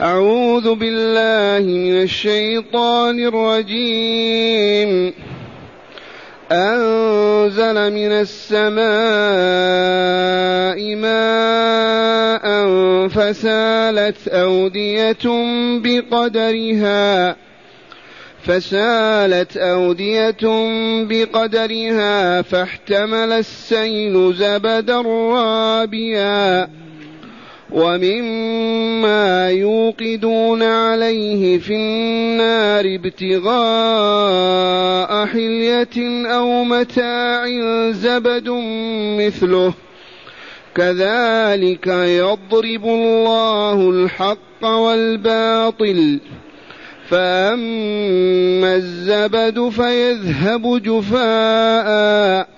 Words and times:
أعوذ 0.00 0.74
بالله 0.74 1.66
من 1.66 2.02
الشيطان 2.02 3.20
الرجيم. 3.20 5.14
أنزل 6.52 7.92
من 7.92 8.12
السماء 8.12 8.86
ماء 10.94 12.46
فسالت 13.08 14.28
أودية 14.28 15.24
بقدرها. 15.78 17.36
فسالت 18.42 19.56
أودية 19.56 20.36
بقدرها 21.04 22.42
فاحتمل 22.42 23.32
السيل 23.32 24.34
زبدا 24.34 25.00
رابيا. 25.00 26.68
ومما 27.72 29.50
يوقدون 29.50 30.62
عليه 30.62 31.58
في 31.58 31.74
النار 31.74 32.84
ابتغاء 32.94 33.58
حلية 35.26 36.26
أو 36.26 36.64
متاع 36.64 37.48
زبد 37.90 38.48
مثله. 39.18 39.72
كذلك 40.74 41.86
يضرب 41.86 42.84
الله 42.84 43.90
الحق 43.90 44.64
والباطل. 44.64 46.20
فأما 47.08 48.76
الزبد 48.76 49.68
فيذهب 49.68 50.82
جفاءً. 50.82 52.57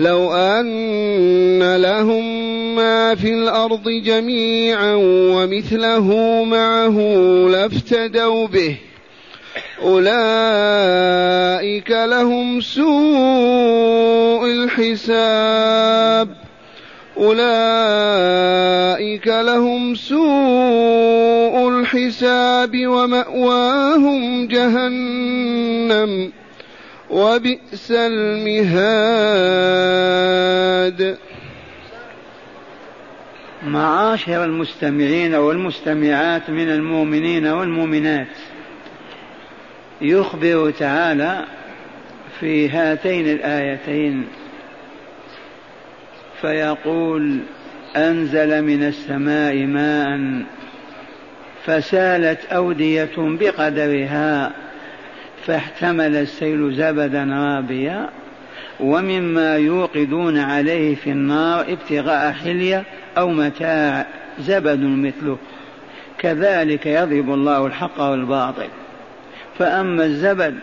لو 0.00 0.32
أن 0.32 1.76
لهم 1.76 2.24
ما 2.76 3.14
في 3.14 3.34
الأرض 3.34 3.88
جميعا 3.88 4.94
ومثله 5.04 6.44
معه 6.44 6.98
لافتدوا 7.50 8.46
به. 8.46 8.76
أولئك 9.82 11.90
لهم 11.90 12.60
سوء 12.60 14.46
الحساب. 14.46 16.28
أولئك 17.18 19.26
لهم 19.26 19.94
سوء 19.94 21.68
الحساب 21.68 22.86
ومأواهم 22.86 24.46
جهنم. 24.46 26.32
وبئس 27.10 27.90
المهاد. 27.90 29.79
معاشر 33.66 34.44
المستمعين 34.44 35.34
والمستمعات 35.34 36.50
من 36.50 36.70
المؤمنين 36.70 37.46
والمؤمنات. 37.46 38.36
يخبر 40.00 40.70
تعالى 40.70 41.44
في 42.40 42.68
هاتين 42.68 43.28
الآيتين 43.28 44.26
فيقول 46.40 47.40
أنزل 47.96 48.62
من 48.62 48.82
السماء 48.82 49.56
ماء 49.56 50.42
فسالت 51.64 52.44
أودية 52.52 53.10
بقدرها 53.16 54.52
فاحتمل 55.46 56.16
السيل 56.16 56.72
زبدا 56.72 57.24
رابيا 57.24 58.10
ومما 58.80 59.56
يوقدون 59.56 60.38
عليه 60.38 60.94
في 60.94 61.10
النار 61.10 61.60
ابتغاء 61.60 62.32
حلية 62.32 62.84
أو 63.18 63.28
متاع 63.28 64.06
زبد 64.38 64.80
مثله. 64.80 65.38
كذلك 66.18 66.86
يضرب 66.86 67.30
الله 67.30 67.66
الحق 67.66 68.00
والباطل. 68.00 68.68
فأما 69.58 70.04
الزبد 70.04 70.58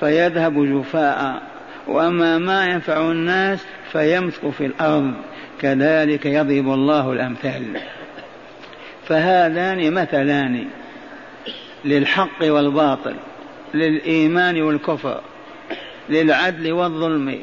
فيذهب 0.00 0.78
جفاء 0.78 1.42
وأما 1.88 2.38
ما 2.38 2.66
ينفع 2.66 3.10
الناس 3.10 3.66
فيمسك 3.92 4.50
في 4.50 4.66
الأرض. 4.66 5.12
كذلك 5.60 6.26
يضرب 6.26 6.72
الله 6.72 7.12
الأمثال. 7.12 7.62
فهذان 9.08 9.94
مثلان 9.94 10.64
للحق 11.84 12.42
والباطل 12.42 13.14
للإيمان 13.74 14.62
والكفر. 14.62 15.20
للعدل 16.08 16.72
والظلم 16.72 17.38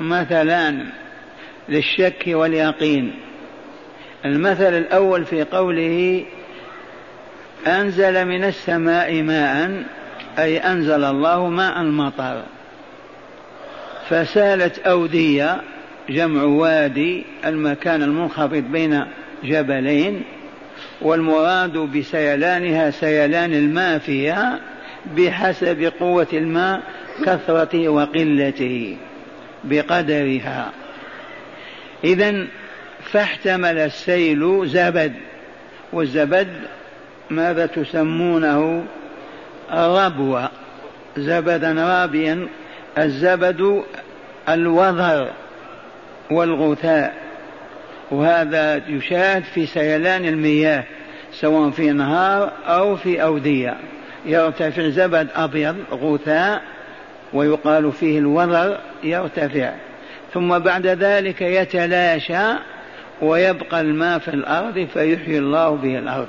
مثلان 0.00 0.86
للشك 1.68 2.24
واليقين. 2.26 3.14
المثل 4.24 4.78
الأول 4.78 5.24
في 5.24 5.42
قوله 5.44 6.24
أنزل 7.66 8.24
من 8.24 8.44
السماء 8.44 9.22
ماء 9.22 9.84
أي 10.38 10.58
أنزل 10.58 11.04
الله 11.04 11.48
ماء 11.48 11.80
المطر. 11.80 12.42
فسالت 14.08 14.78
أودية 14.78 15.60
جمع 16.08 16.42
وادي 16.42 17.24
المكان 17.44 18.02
المنخفض 18.02 18.64
بين 18.72 19.04
جبلين 19.44 20.22
والمراد 21.02 21.72
بسيلانها 21.78 22.90
سيلان 22.90 23.54
الماء 23.54 23.98
فيها 23.98 24.60
بحسب 25.16 25.92
قوة 26.00 26.26
الماء 26.32 26.82
كثرته 27.24 27.88
وقلته 27.88 28.96
بقدرها. 29.64 30.72
إذا 32.04 32.46
فاحتمل 33.02 33.78
السيل 33.78 34.66
زبد 34.66 35.12
والزبد 35.92 36.48
ماذا 37.30 37.66
تسمونه؟ 37.66 38.84
ربوة. 39.72 40.50
زبدا 41.16 41.72
رابيا 41.72 42.48
الزبد 42.98 43.82
الوضر 44.48 45.30
والغثاء. 46.30 47.14
وهذا 48.10 48.82
يشاهد 48.88 49.44
في 49.44 49.66
سيلان 49.66 50.24
المياه 50.24 50.84
سواء 51.32 51.70
في 51.70 51.92
نهار 51.92 52.52
أو 52.66 52.96
في 52.96 53.22
أودية. 53.22 53.76
يرتفع 54.26 54.88
زبد 54.88 55.28
أبيض 55.34 55.76
غثاء 55.92 56.62
ويقال 57.32 57.92
فيه 57.92 58.18
الوضر 58.18 58.78
يرتفع. 59.04 59.72
ثم 60.34 60.58
بعد 60.58 60.86
ذلك 60.86 61.42
يتلاشى 61.42 62.52
ويبقى 63.22 63.80
الماء 63.80 64.18
في 64.18 64.28
الأرض 64.28 64.88
فيحيي 64.92 65.38
الله 65.38 65.70
به 65.70 65.98
الأرض. 65.98 66.28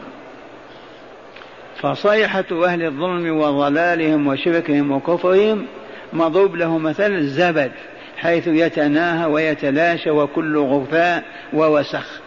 فصيحة 1.81 2.45
أهل 2.65 2.83
الظلم 2.83 3.37
وضلالهم 3.37 4.27
وشركهم 4.27 4.91
وكفرهم 4.91 5.65
مضروب 6.13 6.55
له 6.55 6.77
مثل 6.77 7.11
الزبد 7.11 7.71
حيث 8.17 8.47
يتناهى 8.47 9.25
ويتلاشى 9.25 10.09
وكل 10.09 10.57
غثاء 10.57 11.23
ووسخ. 11.53 12.21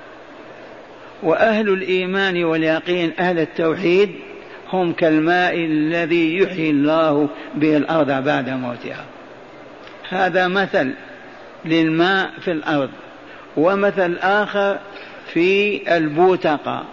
وأهل 1.22 1.68
الإيمان 1.68 2.44
واليقين 2.44 3.12
أهل 3.18 3.38
التوحيد 3.38 4.10
هم 4.72 4.92
كالماء 4.92 5.54
الذي 5.54 6.38
يحيي 6.38 6.70
الله 6.70 7.28
به 7.54 7.76
الأرض 7.76 8.24
بعد 8.24 8.50
موتها. 8.50 9.04
هذا 10.08 10.48
مثل 10.48 10.94
للماء 11.64 12.30
في 12.40 12.52
الأرض 12.52 12.90
ومثل 13.56 14.16
آخر 14.16 14.78
في 15.26 15.80
البوتقة. 15.96 16.84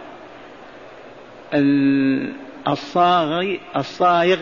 الصاغ 2.67 3.55
الصايغ 3.75 4.37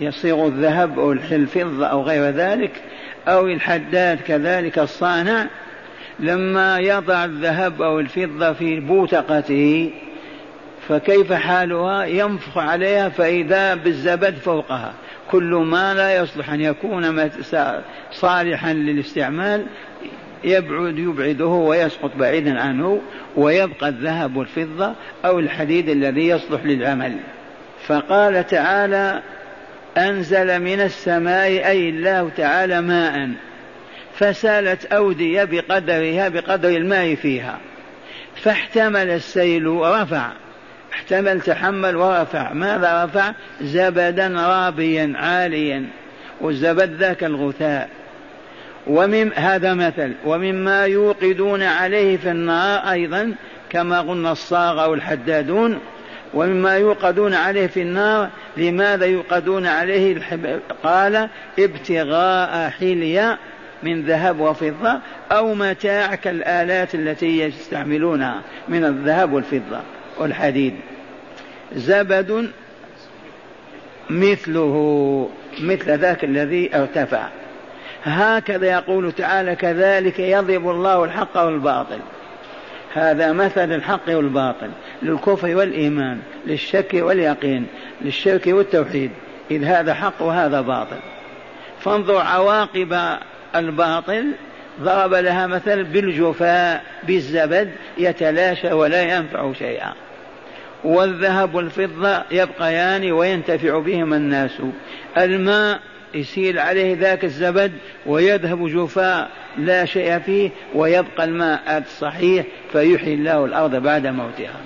يصيغ 0.00 0.46
الذهب 0.46 0.98
أو 0.98 1.12
الفضة 1.12 1.86
أو 1.86 2.02
غير 2.02 2.22
ذلك 2.24 2.82
أو 3.28 3.46
الحداد 3.46 4.20
كذلك 4.20 4.78
الصانع. 4.78 5.46
لما 6.20 6.78
يضع 6.78 7.24
الذهب 7.24 7.82
أو 7.82 8.00
الفضة 8.00 8.52
في 8.52 8.80
بوتقته 8.80 9.90
فكيف 10.90 11.32
حالها؟ 11.32 12.04
ينفخ 12.04 12.58
عليها 12.58 13.08
فإذا 13.08 13.74
بالزبد 13.74 14.34
فوقها. 14.34 14.92
كل 15.30 15.54
ما 15.54 15.94
لا 15.94 16.16
يصلح 16.16 16.50
أن 16.50 16.60
يكون 16.60 17.30
صالحا 18.12 18.72
للاستعمال 18.72 19.66
يبعد 20.44 20.98
يبعده 20.98 21.46
ويسقط 21.46 22.10
بعيدا 22.16 22.60
عنه 22.60 23.00
ويبقى 23.36 23.88
الذهب 23.88 24.36
والفضة 24.36 24.94
أو 25.24 25.38
الحديد 25.38 25.88
الذي 25.88 26.28
يصلح 26.28 26.64
للعمل. 26.64 27.16
فقال 27.86 28.46
تعالى 28.46 29.22
أنزل 29.98 30.60
من 30.62 30.80
السماء 30.80 31.46
أي 31.46 31.88
الله 31.88 32.30
تعالى 32.36 32.80
ماء. 32.80 33.30
فسالت 34.14 34.92
أودية 34.92 35.44
بقدرها 35.44 36.28
بقدر 36.28 36.68
الماء 36.68 37.14
فيها. 37.14 37.58
فاحتمل 38.36 39.10
السيل 39.10 39.66
ورفع. 39.66 40.30
احتمل 40.92 41.40
تحمل 41.40 41.96
ورفع. 41.96 42.52
ماذا 42.52 43.04
رفع؟ 43.04 43.32
زبدا 43.60 44.28
رابيا 44.28 45.12
عاليا 45.16 45.86
والزبد 46.40 46.94
ذاك 46.94 47.24
الغثاء. 47.24 47.88
ومن 48.86 49.32
هذا 49.32 49.74
مثل. 49.74 50.12
ومما 50.24 50.84
يوقدون 50.84 51.62
عليه 51.62 52.16
في 52.16 52.30
النار 52.30 52.90
أيضا 52.90 53.34
كما 53.70 54.00
قلنا 54.00 54.32
الصاغ 54.32 54.84
أو 54.84 54.94
الحدادون. 54.94 55.78
ومما 56.34 56.76
يوقدون 56.76 57.34
عليه 57.34 57.66
في 57.66 57.82
النار 57.82 58.28
لماذا 58.56 59.06
يوقدون 59.06 59.66
عليه؟ 59.66 60.18
قال 60.82 61.28
ابتغاء 61.58 62.70
حلية 62.70 63.38
من 63.82 64.02
ذهب 64.02 64.40
وفضة 64.40 64.98
أو 65.32 65.54
متاع 65.54 66.14
كالآلات 66.14 66.94
التي 66.94 67.38
يستعملونها 67.38 68.40
من 68.68 68.84
الذهب 68.84 69.32
والفضة. 69.32 69.80
والحديد. 70.20 70.74
زبد 71.74 72.50
مثله 74.10 75.28
مثل 75.60 75.98
ذاك 75.98 76.24
الذي 76.24 76.76
ارتفع. 76.76 77.28
هكذا 78.04 78.66
يقول 78.66 79.12
تعالى 79.12 79.56
كذلك 79.56 80.18
يضرب 80.18 80.70
الله 80.70 81.04
الحق 81.04 81.36
والباطل. 81.36 81.98
هذا 82.94 83.32
مثل 83.32 83.72
الحق 83.72 84.08
والباطل 84.08 84.70
للكفر 85.02 85.56
والإيمان 85.56 86.18
للشك 86.46 86.90
واليقين 86.94 87.66
للشرك 88.00 88.46
والتوحيد. 88.46 89.10
إذ 89.50 89.64
هذا 89.64 89.94
حق 89.94 90.22
وهذا 90.22 90.60
باطل. 90.60 90.98
فانظر 91.80 92.16
عواقب 92.16 93.18
الباطل. 93.54 94.32
ضرب 94.80 95.14
لها 95.14 95.46
مثل 95.46 95.84
بالجفاء 95.84 96.84
بالزبد 97.02 97.70
يتلاشى 97.98 98.72
ولا 98.72 99.02
ينفع 99.02 99.52
شيئا. 99.52 99.92
والذهب 100.84 101.54
والفضة 101.54 102.22
يبقيان 102.30 103.12
وينتفع 103.12 103.78
بهما 103.78 104.16
الناس. 104.16 104.62
الماء 105.18 105.80
يسيل 106.14 106.58
عليه 106.58 106.96
ذاك 106.96 107.24
الزبد 107.24 107.72
ويذهب 108.06 108.68
جفاء 108.68 109.30
لا 109.58 109.84
شيء 109.84 110.18
فيه 110.18 110.50
ويبقى 110.74 111.24
الماء 111.24 111.78
الصحيح 111.78 112.46
فيحيي 112.72 113.14
الله 113.14 113.44
الأرض 113.44 113.76
بعد 113.76 114.06
موتها. 114.06 114.60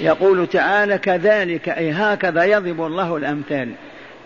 يقول 0.00 0.46
تعالى 0.46 0.98
كذلك 0.98 1.68
أي 1.68 1.90
هكذا 1.90 2.44
يضرب 2.44 2.80
الله 2.86 3.16
الأمثال 3.16 3.68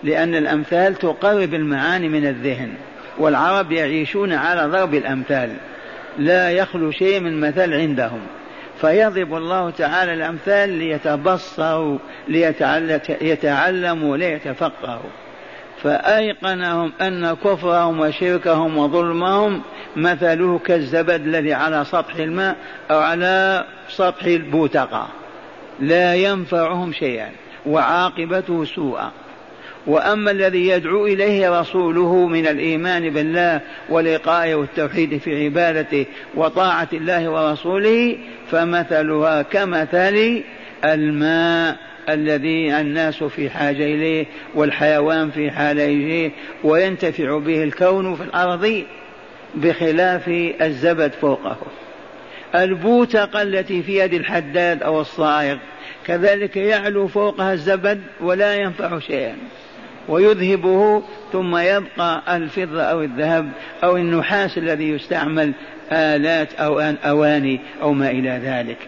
لأن 0.02 0.34
الأمثال 0.34 0.94
تقرب 0.94 1.54
المعاني 1.54 2.08
من 2.08 2.26
الذهن 2.26 2.74
والعرب 3.18 3.72
يعيشون 3.72 4.32
على 4.32 4.66
ضرب 4.66 4.94
الأمثال 4.94 5.50
لا 6.18 6.50
يخلو 6.50 6.90
شيء 6.90 7.20
من 7.20 7.40
مثل 7.40 7.72
عندهم. 7.72 8.20
فيضرب 8.80 9.34
الله 9.34 9.70
تعالى 9.70 10.14
الأمثال 10.14 10.70
ليتبصروا 10.70 11.98
ليتعلموا 12.28 14.16
ليتفقهوا. 14.16 15.10
فأيقنهم 15.82 16.92
أن 17.00 17.34
كفرهم 17.34 18.00
وشركهم 18.00 18.78
وظلمهم 18.78 19.62
مثله 19.96 20.58
كالزبد 20.58 21.20
الذي 21.20 21.54
على 21.54 21.84
سطح 21.84 22.14
الماء 22.14 22.56
أو 22.90 22.98
على 22.98 23.64
سطح 23.88 24.24
البوتقة. 24.24 25.08
لا 25.80 26.14
ينفعهم 26.14 26.92
شيئا 26.92 27.30
وعاقبته 27.66 28.64
سوءا. 28.64 29.10
وأما 29.86 30.30
الذي 30.30 30.68
يدعو 30.68 31.06
إليه 31.06 31.60
رسوله 31.60 32.26
من 32.26 32.46
الإيمان 32.46 33.10
بالله 33.10 33.60
والايقاع 33.88 34.56
والتوحيد 34.56 35.18
في 35.18 35.44
عبادته 35.44 36.06
وطاعة 36.34 36.88
الله 36.92 37.30
ورسوله 37.30 38.16
فمثلها 38.50 39.42
كمثل 39.42 40.42
الماء 40.84 41.76
الذي 42.08 42.80
الناس 42.80 43.24
في 43.24 43.50
حاجة 43.50 43.84
إليه 43.84 44.26
والحيوان 44.54 45.30
في 45.30 45.50
حاجة 45.50 45.84
إليه 45.84 46.30
وينتفع 46.64 47.38
به 47.38 47.62
الكون 47.62 48.14
في 48.14 48.22
الأرض 48.22 48.84
بخلاف 49.54 50.28
الزبد 50.62 51.12
فوقه. 51.12 51.56
البوتقة 52.54 53.42
التي 53.42 53.82
في 53.82 53.98
يد 53.98 54.14
الحداد 54.14 54.82
أو 54.82 55.00
الصائغ 55.00 55.56
كذلك 56.06 56.56
يعلو 56.56 57.08
فوقها 57.08 57.52
الزبد 57.52 58.00
ولا 58.20 58.54
ينفع 58.54 58.98
شيئا. 58.98 59.36
ويذهبه 60.08 61.02
ثم 61.32 61.56
يبقى 61.56 62.36
الفضة 62.36 62.82
أو 62.82 63.02
الذهب 63.02 63.50
أو 63.84 63.96
النحاس 63.96 64.58
الذي 64.58 64.88
يستعمل 64.88 65.52
آلات 65.92 66.54
أو 66.54 66.80
أواني 66.80 67.60
أو 67.82 67.92
ما 67.92 68.10
إلى 68.10 68.40
ذلك. 68.44 68.78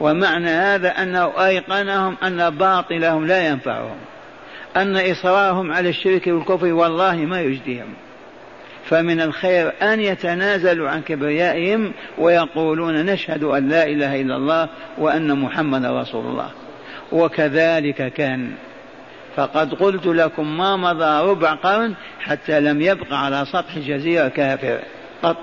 ومعنى 0.00 0.48
هذا 0.48 0.88
أنه 0.88 1.46
أيقنهم 1.46 2.16
أن 2.22 2.50
باطلهم 2.50 3.26
لا 3.26 3.48
ينفعهم 3.48 3.96
أن 4.76 4.96
إصرارهم 4.96 5.72
على 5.72 5.88
الشرك 5.88 6.26
والكفر 6.26 6.72
والله 6.72 7.16
ما 7.16 7.40
يجديهم. 7.40 7.94
فمن 8.84 9.20
الخير 9.20 9.72
أن 9.82 10.00
يتنازلوا 10.00 10.88
عن 10.90 11.02
كبريائهم 11.02 11.92
ويقولون 12.18 13.06
نشهد 13.06 13.44
أن 13.44 13.68
لا 13.68 13.84
إله 13.84 14.20
إلا 14.20 14.36
الله 14.36 14.68
وأن 14.98 15.38
محمد 15.38 15.84
رسول 15.84 16.26
الله. 16.26 16.50
وكذلك 17.12 18.12
كان 18.12 18.50
فقد 19.36 19.74
قلت 19.74 20.06
لكم 20.06 20.58
ما 20.58 20.76
مضى 20.76 21.30
ربع 21.30 21.54
قرن 21.54 21.94
حتى 22.20 22.60
لم 22.60 22.82
يبق 22.82 23.14
على 23.14 23.44
سطح 23.44 23.78
جزيرة 23.78 24.28
كافر 24.28 24.80
قط 25.22 25.36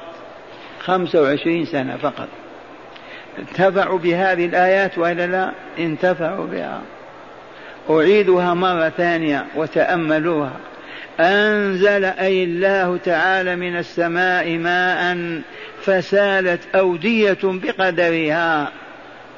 خمسة 0.80 1.22
وعشرين 1.22 1.66
سنة 1.66 1.98
فقط. 1.98 2.28
انتفعوا 3.40 4.00
بهذه 4.00 4.46
الآيات 4.46 4.98
وإلا 4.98 5.28
لا؟ 5.28 5.52
انتفعوا 5.80 6.46
بها. 6.46 6.82
أعيدها 7.90 8.54
مرة 8.54 8.90
ثانية 8.90 9.46
وتأملوها. 9.56 10.58
أنزل 11.20 12.06
أي 12.06 12.44
الله 12.44 12.98
تعالى 12.98 13.56
من 13.56 13.78
السماء 13.78 14.58
ماء 14.58 15.18
فسالت 15.82 16.76
أودية 16.76 17.38
بقدرها. 17.44 18.72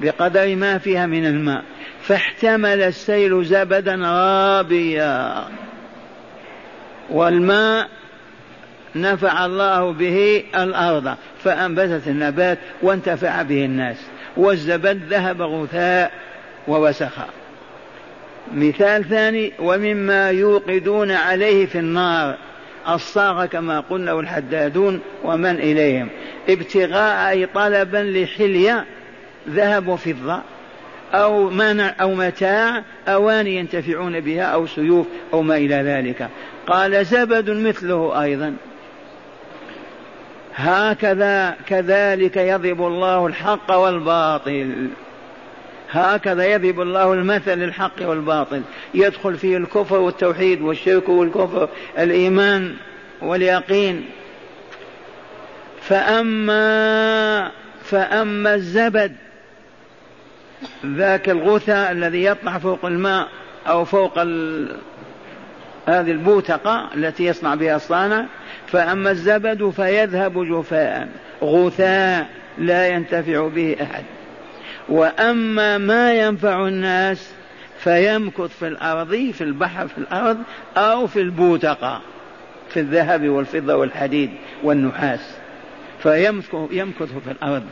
بقدر 0.01 0.55
ما 0.55 0.77
فيها 0.77 1.05
من 1.05 1.25
الماء. 1.25 1.63
فاحتمل 2.09 2.81
السيل 2.81 3.45
زبدا 3.45 3.95
رابيا 3.95 5.43
والماء 7.09 7.87
نفع 8.95 9.45
الله 9.45 9.91
به 9.91 10.43
الأرض 10.55 11.15
فأنبتت 11.43 12.07
النبات 12.07 12.57
وانتفع 12.81 13.41
به 13.41 13.65
الناس. 13.65 13.97
والزبد 14.37 15.01
ذهب 15.09 15.41
غثاء 15.41 16.11
ووسخ. 16.67 17.17
مثال 18.53 19.09
ثاني 19.09 19.53
ومما 19.59 20.29
يوقدون 20.29 21.11
عليه 21.11 21.65
في 21.65 21.79
النار. 21.79 22.37
الصاغ 22.89 23.45
كما 23.45 23.79
قلنا 23.79 24.13
والحدادون 24.13 25.01
ومن 25.23 25.55
إليهم. 25.55 26.09
ابتغاء 26.49 27.29
أي 27.29 27.45
طلبا 27.45 27.97
لحلية 27.97 28.85
ذهب 29.49 29.87
وفضة 29.87 30.41
أو 31.13 31.49
منع 31.49 31.95
أو 32.01 32.13
متاع 32.13 32.83
أواني 33.07 33.55
ينتفعون 33.55 34.19
بها 34.19 34.43
أو 34.43 34.67
سيوف 34.67 35.07
أو 35.33 35.41
ما 35.41 35.57
إلى 35.57 35.75
ذلك. 35.75 36.29
قال 36.67 37.05
زبد 37.05 37.49
مثله 37.49 38.21
أيضا. 38.23 38.55
هكذا 40.55 41.55
كذلك 41.67 42.37
يضرب 42.37 42.81
الله 42.81 43.27
الحق 43.27 43.75
والباطل. 43.75 44.87
هكذا 45.91 46.45
يضرب 46.45 46.81
الله 46.81 47.13
المثل 47.13 47.57
للحق 47.57 48.09
والباطل. 48.09 48.61
يدخل 48.93 49.35
فيه 49.37 49.57
الكفر 49.57 49.99
والتوحيد 49.99 50.61
والشرك 50.61 51.09
والكفر 51.09 51.69
الإيمان 51.99 52.75
واليقين. 53.21 54.05
فأما 55.81 57.51
فأما 57.83 58.53
الزبد 58.55 59.15
ذاك 60.85 61.29
الغثى 61.29 61.91
الذي 61.91 62.23
يطلع 62.23 62.57
فوق 62.57 62.85
الماء 62.85 63.27
أو 63.67 63.85
فوق 63.85 64.13
ال... 64.17 64.67
هذه 65.87 66.11
البوتقة 66.11 66.89
التي 66.95 67.25
يصنع 67.25 67.55
بها 67.55 67.75
الصانع 67.75 68.25
فأما 68.67 69.11
الزبد 69.11 69.69
فيذهب 69.69 70.45
جفاء 70.45 71.09
غثاء 71.43 72.27
لا 72.57 72.87
ينتفع 72.87 73.47
به 73.47 73.75
أحد. 73.81 74.03
وأما 74.89 75.77
ما 75.77 76.13
ينفع 76.13 76.67
الناس 76.67 77.31
فيمكث 77.79 78.57
في 78.59 78.67
الأرض 78.67 79.31
في 79.33 79.41
البحر 79.41 79.87
في 79.87 79.97
الأرض 79.97 80.37
أو 80.77 81.07
في 81.07 81.21
البوتقة 81.21 82.01
في 82.69 82.79
الذهب 82.79 83.29
والفضة 83.29 83.75
والحديد 83.75 84.31
والنحاس. 84.63 85.37
فيمكث 86.03 87.11
في 87.25 87.31
الأرض. 87.31 87.63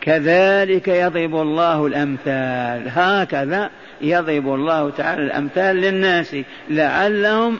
كذلك 0.00 0.88
يضرب 0.88 1.34
الله 1.34 1.86
الأمثال. 1.86 2.82
هكذا 2.88 3.70
يضرب 4.00 4.54
الله 4.54 4.90
تعالى 4.90 5.22
الأمثال 5.22 5.76
للناس. 5.76 6.36
لعلهم 6.70 7.58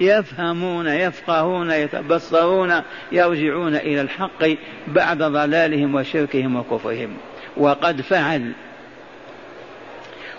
يفهمون 0.00 0.86
يفقهون 0.86 1.70
يتبصرون 1.70 2.82
يرجعون 3.12 3.74
إلى 3.74 4.00
الحق 4.00 4.44
بعد 4.88 5.18
ضلالهم 5.22 5.94
وشركهم 5.94 6.56
وكفرهم. 6.56 7.16
وقد 7.56 8.00
فعل. 8.00 8.52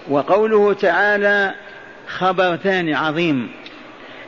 وقوله 0.09 0.73
تعالى 0.73 1.53
خبر 2.07 2.55
ثاني 2.55 2.93
عظيم. 2.93 3.51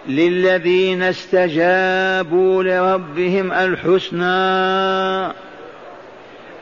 للذين 0.08 1.04
استجابوا 1.04 2.64
لربهم 2.64 3.52
الحسنى. 3.52 5.34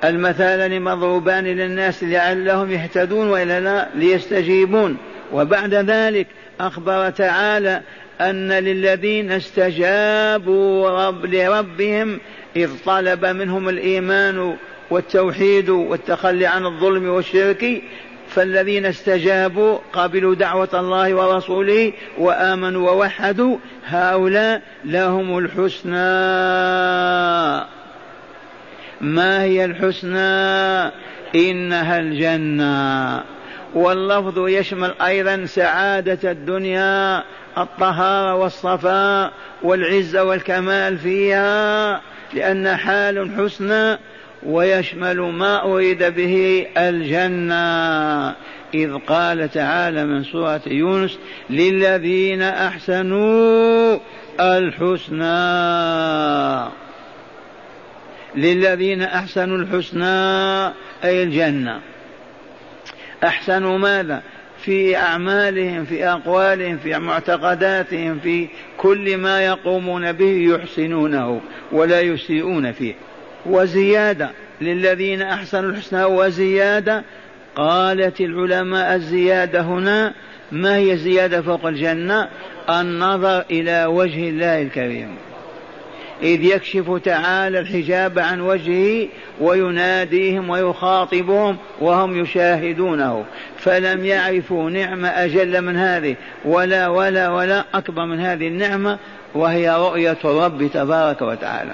المثالان 0.04 0.82
مضروبان 0.82 1.44
للناس 1.44 2.04
لعلهم 2.04 2.72
يهتدون 2.72 3.30
وإلا 3.30 3.60
لا 3.60 3.88
ليستجيبون. 3.96 4.98
وبعد 5.34 5.74
ذلك 5.74 6.28
أخبر 6.60 7.10
تعالى 7.10 7.82
أن 8.22 8.52
للذين 8.52 9.32
استجابوا 9.32 10.90
رب 11.08 11.26
لربهم 11.26 12.20
إذ 12.56 12.70
طلب 12.86 13.26
منهم 13.26 13.70
الإيمان 13.70 14.56
والتوحيد 14.90 15.70
والتخلي 15.70 16.46
عن 16.46 16.66
الظلم 16.66 17.10
والشرك 17.10 17.82
فالذين 18.30 18.86
استجابوا 18.86 19.78
قبلوا 19.94 20.36
دعوة 20.36 20.70
الله 20.74 21.14
ورسوله 21.16 21.94
وآمنوا 22.18 22.92
ووحدوا 22.92 23.58
هؤلاء 23.86 24.62
لهم 24.86 25.38
الحسنى. 25.38 25.92
ما 29.02 29.44
هي 29.44 29.66
الحسنى؟ 29.66 30.92
إنها 31.36 32.00
الجنة. 32.00 33.24
واللفظ 33.74 34.48
يشمل 34.48 34.94
أيضا 35.02 35.46
سعادة 35.46 36.32
الدنيا 36.32 37.24
الطهارة 37.58 38.36
والصفاء 38.36 39.32
والعزة 39.64 40.24
والكمال 40.24 40.98
فيها 40.98 42.02
لأن 42.34 42.76
حال 42.76 43.32
حسنى 43.38 43.98
ويشمل 44.46 45.20
ما 45.20 45.64
أريد 45.64 46.04
به 46.04 46.68
الجنة. 46.78 48.36
إذ 48.74 48.98
قال 49.08 49.50
تعالى 49.52 50.06
من 50.06 50.24
سورة 50.24 50.62
يونس 50.68 51.20
للذين 51.50 52.42
أحسنوا 52.42 53.98
الحسنى. 54.40 55.22
للذين 58.36 59.02
أحسنوا 59.02 59.58
الحسنى 59.58 60.66
أي 61.04 61.24
الجنة. 61.24 61.80
أحسنوا 63.24 63.78
ماذا؟ 63.78 64.22
في 64.62 64.98
أعمالهم 64.98 65.86
في 65.86 66.08
أقوالهم 66.08 66.78
في 66.78 67.00
معتقداتهم 67.00 68.20
في 68.20 68.48
كل 68.78 69.18
ما 69.18 69.46
يقومون 69.46 70.12
به 70.12 70.56
يحسنونه 70.56 71.42
ولا 71.72 72.02
يسيئون 72.02 72.72
فيه. 72.72 72.94
وزيادة 73.46 74.30
للذين 74.62 75.22
أحسنوا 75.22 75.70
الحسنى 75.70 76.04
وزيادة 76.04 77.04
قالت 77.56 78.22
العلماء 78.22 78.96
الزيادة 78.96 79.62
هنا 79.62 80.14
ما 80.52 80.78
هي 80.78 80.98
زيادة 80.98 81.42
فوق 81.42 81.66
الجنة؟ 81.66 82.30
النظر 82.70 83.46
إلى 83.52 83.86
وجه 83.86 84.30
الله 84.30 84.62
الكريم. 84.62 85.31
إذ 86.24 86.44
يكشف 86.44 86.92
تعالى 87.06 87.60
الحجاب 87.60 88.20
عن 88.20 88.42
وجهه 88.42 89.08
ويناديهم 89.42 90.50
ويخاطبهم 90.50 91.58
وهم 91.82 92.22
يشاهدونه. 92.22 93.26
فلم 93.58 94.06
يعرفوا 94.06 94.70
نعمة 94.70 95.08
أجل 95.08 95.62
من 95.62 95.78
هذه 95.78 96.16
ولا 96.46 96.88
ولا 96.88 97.30
ولا 97.30 97.66
أكبر 97.74 98.06
من 98.06 98.20
هذه 98.20 98.48
النعمة 98.48 98.98
وهي 99.36 99.70
رؤية 99.70 100.18
الرب 100.26 100.70
تبارك 100.74 101.22
وتعالى. 101.22 101.74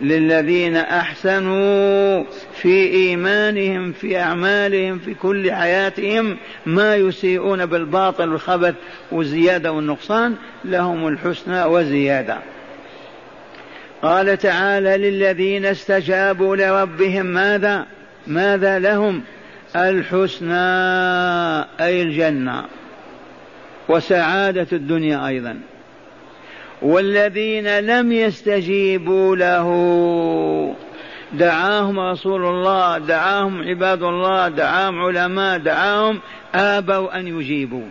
للذين 0.00 0.76
أحسنوا 0.76 2.24
في 2.54 2.86
إيمانهم 2.86 3.92
في 3.92 4.18
أعمالهم 4.18 4.98
في 4.98 5.14
كل 5.14 5.52
حياتهم 5.52 6.36
ما 6.66 6.96
يسيئون 6.96 7.66
بالباطل 7.66 8.28
والخبث 8.28 8.74
والزيادة 9.12 9.72
والنقصان 9.72 10.34
لهم 10.64 11.08
الحسنى 11.08 11.64
وزيادة. 11.64 12.38
قال 14.02 14.38
تعالى 14.38 14.96
للذين 14.96 15.64
استجابوا 15.64 16.56
لربهم 16.56 17.26
ماذا؟ 17.26 17.86
ماذا 18.26 18.78
لهم؟ 18.78 19.22
الحسنى 19.76 20.54
أي 21.80 22.02
الجنة. 22.02 22.64
وسعادة 23.88 24.66
الدنيا 24.72 25.26
أيضا. 25.26 25.60
والذين 26.84 27.78
لم 27.78 28.12
يستجيبوا 28.12 29.36
له. 29.36 29.68
دعاهم 31.32 32.00
رسول 32.00 32.44
الله 32.44 32.98
دعاهم 32.98 33.62
عباد 33.62 34.02
الله 34.02 34.48
دعاهم 34.48 35.00
علماء 35.00 35.58
دعاهم 35.58 36.20
آبوا 36.54 37.18
أن 37.18 37.40
يجيبوا. 37.40 37.86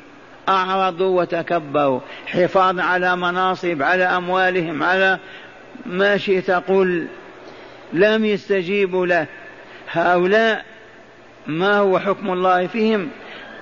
أعرضوا 0.49 1.21
وتكبروا. 1.21 1.99
حفاظا 2.25 2.83
على 2.83 3.15
مناصب 3.15 3.81
على 3.81 4.03
أموالهم 4.03 4.83
على 4.83 5.19
ما 5.85 6.17
شئت 6.17 6.51
قل. 6.51 7.07
لم 7.93 8.25
يستجيبوا 8.25 9.05
له. 9.05 9.25
هؤلاء 9.91 10.65
ما 11.47 11.77
هو 11.77 11.99
حكم 11.99 12.33
الله 12.33 12.67
فيهم؟ 12.67 13.09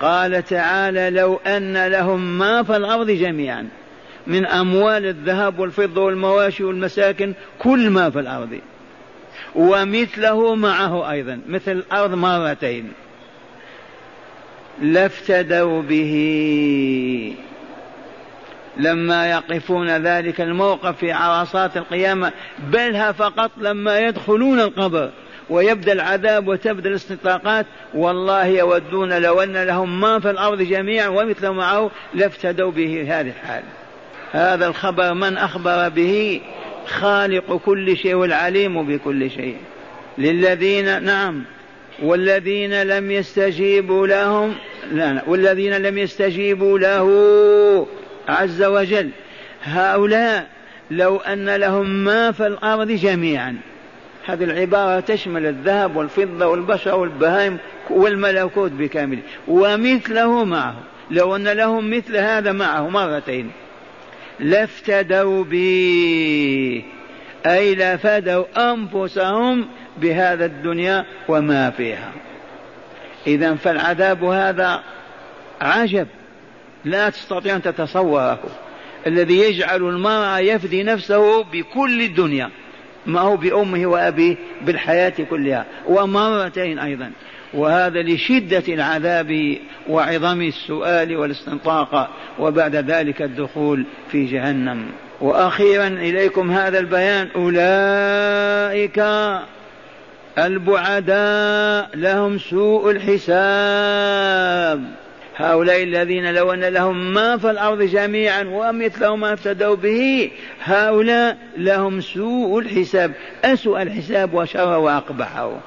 قال 0.02 0.46
تعالى 0.46 1.10
لو 1.10 1.36
أن 1.48 1.88
لهم 1.88 2.38
ما 2.38 2.64
في 2.64 2.76
الأرض 2.76 3.12
جميعا. 3.12 3.68
من 4.28 4.46
أموال 4.46 5.06
الذهب 5.06 5.60
والفضة 5.60 6.01
والمواشي 6.01 6.63
والمساكن 6.63 7.34
كل 7.60 7.90
ما 7.90 8.10
في 8.10 8.20
الأرض. 8.20 8.60
ومثله 9.56 10.56
معه 10.56 11.12
أيضا 11.12 11.42
مثل 11.48 11.72
الأرض 11.72 12.13
مرتين. 12.13 12.92
لافتدوا 14.82 15.82
به. 15.82 17.36
لما 18.78 19.32
يقفون 19.32 19.90
ذلك 19.90 20.42
الموقف 20.42 20.98
في 20.98 21.12
عرصات 21.12 21.78
القيامة 21.78 22.32
بلها 22.60 23.12
فقط 23.12 23.51
لما 23.58 24.00
يدخلون 24.00 24.60
القبر 24.60 25.10
ويبدأ 25.50 25.92
العذاب 25.92 26.48
وتبدأ 26.48 26.90
الاستطاقات 26.90 27.66
والله 27.94 28.46
يودون 28.46 29.13
لو 29.13 29.42
أن 29.42 29.63
لهم 29.63 30.01
ما 30.01 30.20
في 30.20 30.30
الأرض 30.30 30.62
جميعا 30.62 31.08
ومثله 31.08 31.54
معه 31.54 31.92
لافتدوا 32.13 32.72
به 32.72 33.01
هذه 33.01 33.28
الحال. 33.28 33.63
هذا 34.32 34.68
الخبر 34.68 35.14
من 35.14 35.38
أخبر 35.38 35.90
به؟ 35.90 36.42
خالق 36.86 37.62
كل 37.66 37.98
شيء 37.98 38.14
والعليم 38.14 38.88
بكل 38.88 39.32
شيء. 39.32 39.58
للذين 40.18 41.04
نعم. 41.04 41.44
والذين 42.04 42.84
لم 42.84 43.12
يستجيبوا 43.12 44.08
لهم 44.08 44.56
لا, 44.92 45.14
لا. 45.14 45.22
والذين 45.28 45.78
لم 45.78 45.98
يستجيبوا 45.98 46.80
له 46.80 47.88
عز 48.28 48.64
وجل. 48.64 49.10
هؤلاء 49.64 50.48
لو 50.92 51.18
أن 51.18 51.56
لهم 51.56 51.90
ما 51.90 52.32
في 52.32 52.48
الأرض 52.48 52.92
جميعا. 52.92 53.58
هذه 54.26 54.44
العبارة 54.44 55.00
تشمل 55.00 55.46
الذهب 55.46 55.96
والفضة 55.96 56.46
والبشر 56.46 56.96
والبهائم 56.96 57.58
والملكوت 57.90 58.72
بكامله. 58.72 59.22
ومثله 59.48 60.44
معه 60.44 60.76
لو 61.12 61.36
أن 61.36 61.48
لهم 61.48 61.90
مثل 61.98 62.18
هذا 62.18 62.52
معه 62.52 62.90
مرتين. 62.90 63.52
لافتدوا 64.42 65.44
به 65.44 66.84
أي 67.46 67.76
لفدوا 67.76 68.72
أنفسهم 68.74 69.66
بهذا 69.98 70.46
الدنيا 70.46 71.06
وما 71.28 71.70
فيها. 71.70 72.12
إذا 73.28 73.56
فالعذاب 73.56 74.24
هذا 74.24 74.84
عجب. 75.62 76.08
لا 76.86 77.10
تستطيع 77.10 77.56
أن 77.56 77.62
تتصوره. 77.62 78.40
الذي 79.08 79.40
يجعل 79.40 79.82
المرأة 79.82 80.40
يفدي 80.40 80.84
نفسه 80.84 81.44
بكل 81.44 82.02
الدنيا. 82.02 82.50
ما 83.06 83.20
هو 83.22 83.38
بأمه 83.38 83.86
وأبيه 83.86 84.36
بالحياة 84.62 85.14
كلها. 85.30 85.66
ومرتين 85.88 86.80
أيضا. 86.80 87.12
وهذا 87.53 88.01
لشدة 88.01 88.74
العذاب 88.74 89.58
وعظم 89.89 90.41
السؤال 90.41 91.17
والاستنطاق 91.17 92.10
وبعد 92.39 92.75
ذلك 92.75 93.22
الدخول 93.22 93.86
في 94.12 94.25
جهنم. 94.25 94.86
وأخيرا 95.22 95.88
إليكم 95.88 96.51
هذا 96.51 96.79
البيان. 96.79 97.27
أولئك 97.36 99.00
البعداء 100.38 101.89
لهم 101.96 102.38
سوء 102.38 102.91
الحساب. 102.91 104.31
هؤلاء 105.38 105.84
الذين 105.84 106.34
لو 106.34 106.53
أن 106.53 106.60
لهم 106.60 107.13
ما 107.13 107.38
في 107.38 107.51
الأرض 107.51 107.81
جميعا 107.81 108.43
ومثله 108.43 109.15
ما 109.15 109.34
افتدوا 109.34 109.75
به 109.75 110.31
هؤلاء 110.63 111.38
لهم 111.58 112.01
سوء 112.01 112.60
الحساب. 112.60 113.12
أسوأ 113.43 113.81
الحساب 113.81 114.34
وشر 114.34 114.77
وأقبحه. 114.77 115.60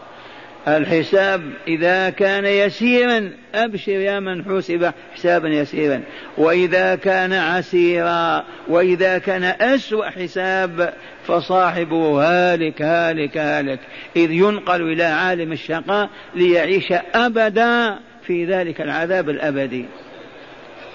الحساب 0.68 1.42
إذا 1.68 2.10
كان 2.10 2.44
يسيرا 2.44 3.30
أبشر 3.54 3.92
يا 3.92 4.20
من 4.20 4.44
حسب 4.44 4.92
حسابا 5.14 5.48
يسيرا. 5.48 6.00
وإذا 6.38 6.94
كان 6.94 7.32
عسيرا 7.32 8.44
وإذا 8.68 9.18
كان 9.18 9.44
أسوأ 9.44 10.10
حساب 10.10 10.94
فصاحبه 11.26 12.22
هالك 12.22 12.82
هالك 12.82 13.36
هالك. 13.36 13.80
إذ 14.16 14.30
ينقل 14.30 14.92
إلى 14.92 15.04
عالم 15.04 15.52
الشقاء 15.52 16.10
ليعيش 16.34 16.92
أبدا 17.14 17.98
في 18.26 18.44
ذلك 18.44 18.80
العذاب 18.80 19.30
الأبدي. 19.30 19.84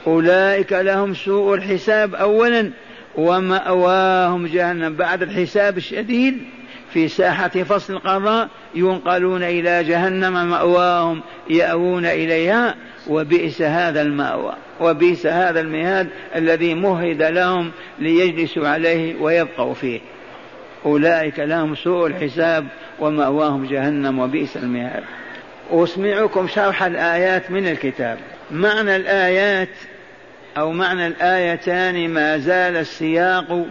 أولئك 0.08 0.74
لهم 0.74 1.14
سوء 1.14 1.56
الحساب 1.56 2.16
أولا 2.16 2.72
ومأواهم 3.16 4.48
جهنم. 4.48 4.96
بعد 4.96 5.22
الحساب 5.22 5.78
الشديد 5.78 6.38
في 6.93 7.08
ساحة 7.08 7.50
فصل 7.50 7.93
القضاء 7.93 8.50
ينقلون 8.75 9.43
إلى 9.43 9.84
جهنم 9.84 10.50
مأواهم 10.50 11.22
يأوون 11.50 12.05
إليها 12.05 12.75
وبئس 13.08 13.62
هذا 13.62 14.01
المأوى 14.01 14.53
وبئس 14.81 15.25
هذا 15.25 15.60
المهاد 15.60 16.08
الذي 16.36 16.74
مهد 16.74 17.22
لهم 17.22 17.72
ليجلسوا 18.00 18.67
عليه 18.67 19.22
ويبقوا 19.22 19.74
فيه. 19.74 20.00
أولئك 20.86 21.39
لهم 21.39 21.75
سوء 21.75 22.08
الحساب 22.08 22.67
ومأواهم 23.00 23.65
جهنم 23.65 24.19
وبئس 24.19 24.58
المهاد. 24.58 25.03
أسمعكم 25.72 26.48
شرح 26.48 26.84
الآيات 26.84 27.51
من 27.51 27.67
الكتاب. 27.67 28.17
معنى 28.51 28.96
الآيات 28.96 29.69
أو 30.58 30.72
معنى 30.72 31.08
الآيتان 31.08 32.10
ما 32.10 32.38
زال 32.38 32.75
السياق 32.75 33.65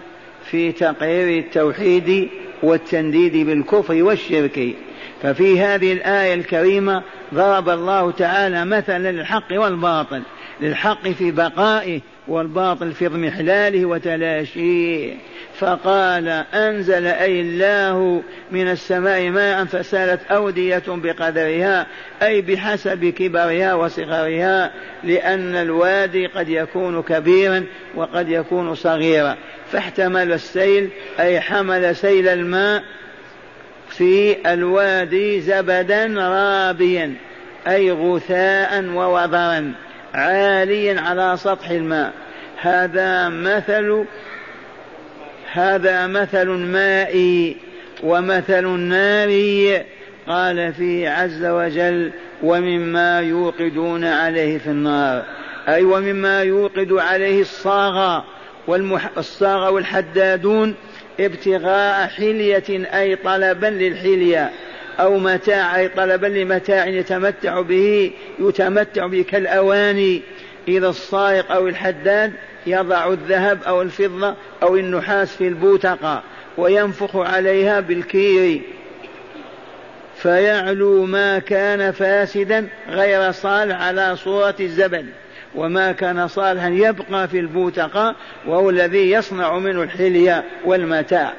في 0.51 0.73
تقرير 0.73 1.39
التوحيد 1.39 2.29
والتنديد 2.63 3.47
بالكفر 3.47 4.03
والشرك. 4.03 4.75
ففي 5.23 5.61
هذه 5.61 5.93
الآية 5.93 6.35
الكريمة 6.35 7.03
ضرب 7.35 7.69
الله 7.69 8.11
تعالى 8.11 8.65
مثلا 8.65 9.13
للحق 9.13 9.53
والباطل. 9.53 10.23
للحق 10.61 11.09
في 11.09 11.31
بقائه 11.31 12.01
والباطل 12.29 12.93
في 12.93 13.07
اضمحلاله 13.07 13.87
وتلاشيه. 13.87 15.15
فقال 15.59 16.29
أنزل 16.55 17.07
أي 17.07 17.41
الله 17.41 18.23
من 18.51 18.69
السماء 18.69 19.31
ماء 19.31 19.65
فسالت 19.65 20.21
أودية 20.31 20.83
بقدرها 20.89 21.87
أي 22.23 22.41
بحسب 22.41 23.05
كبرها 23.05 23.75
وصغرها 23.75 24.73
لأن 25.05 25.55
الوادي 25.55 26.27
قد 26.27 26.49
يكون 26.49 27.03
كبيرا 27.03 27.65
وقد 27.95 28.29
يكون 28.29 28.75
صغيرا. 28.75 29.37
فاحتمل 29.73 30.33
السيل 30.33 30.89
أي 31.21 31.41
حمل 31.41 31.97
سيل 31.97 32.29
الماء 32.29 32.83
في 33.89 34.37
الوادي 34.53 35.41
زبدا 35.41 36.07
رابيا 36.07 37.15
أي 37.69 37.93
غثاء 37.93 38.85
ووضرا 38.85 39.73
عاليا 40.15 41.01
على 41.01 41.37
سطح 41.37 41.71
الماء. 41.71 42.13
هذا 42.61 43.29
مثل 43.29 44.05
هذا 45.53 46.07
مثل 46.07 46.49
مائي 46.49 47.57
ومثل 48.03 48.67
ناري 48.69 49.85
قال 50.27 50.73
فيه 50.73 51.09
عز 51.09 51.45
وجل 51.45 52.13
ومما 52.43 53.21
يوقدون 53.21 54.05
عليه 54.05 54.59
في 54.59 54.67
النار. 54.67 55.25
أي 55.69 55.83
ومما 55.83 56.43
يوقد 56.43 56.93
عليه 56.93 57.41
الصاغة 57.41 58.25
والمح... 58.67 59.11
الصاغة 59.19 59.71
والحدادون 59.71 60.75
ابتغاء 61.21 62.09
حلية 62.09 62.97
أي 62.99 63.17
طلبا 63.17 63.67
للحلية. 63.67 64.51
أو 65.01 65.19
متاع 65.19 65.77
أي 65.77 65.89
طلبا 65.89 66.27
لمتاع 66.27 66.87
يتمتع 66.87 67.61
به 67.61 68.11
يتمتع 68.39 69.07
به 69.07 69.25
كالأواني. 69.31 70.23
إذا 70.69 70.89
الصائق 70.89 71.53
أو 71.53 71.69
الحداد 71.69 72.33
يضع 72.67 73.13
الذهب 73.13 73.63
أو 73.63 73.83
الفضة 73.83 74.35
أو 74.63 74.77
النحاس 74.77 75.37
في 75.37 75.49
البوتقة 75.49 76.23
وينفخ 76.59 77.17
عليها 77.17 77.81
بالكير. 77.81 78.61
فيعلو 80.17 81.05
ما 81.05 81.39
كان 81.39 81.91
فاسدا 81.91 82.69
غير 82.89 83.33
صالح 83.33 83.83
على 83.83 84.17
صورة 84.17 84.55
الزبد 84.61 85.07
وما 85.55 85.93
كان 85.93 86.29
صالحا 86.29 86.69
يبقى 86.69 87.29
في 87.29 87.39
البوتقة 87.39 88.17
وهو 88.47 88.71
الذي 88.71 89.11
يصنع 89.11 89.59
منه 89.59 89.83
الحلية 89.83 90.45
والمتاع. 90.65 91.33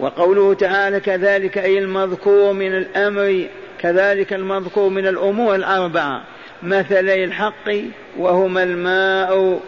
وقوله 0.00 0.54
تعالى 0.54 1.00
كذلك 1.00 1.58
أي 1.58 1.78
المذكور 1.78 2.52
من 2.52 2.76
الأمر 2.76 3.46
كذلك 3.78 4.32
المذكور 4.32 4.88
من 4.88 5.06
الأمور 5.06 5.54
الأربعة. 5.54 6.24
مثلي 6.62 7.24
الحق 7.24 7.70
وهما 8.18 8.62
الماء 8.62 9.60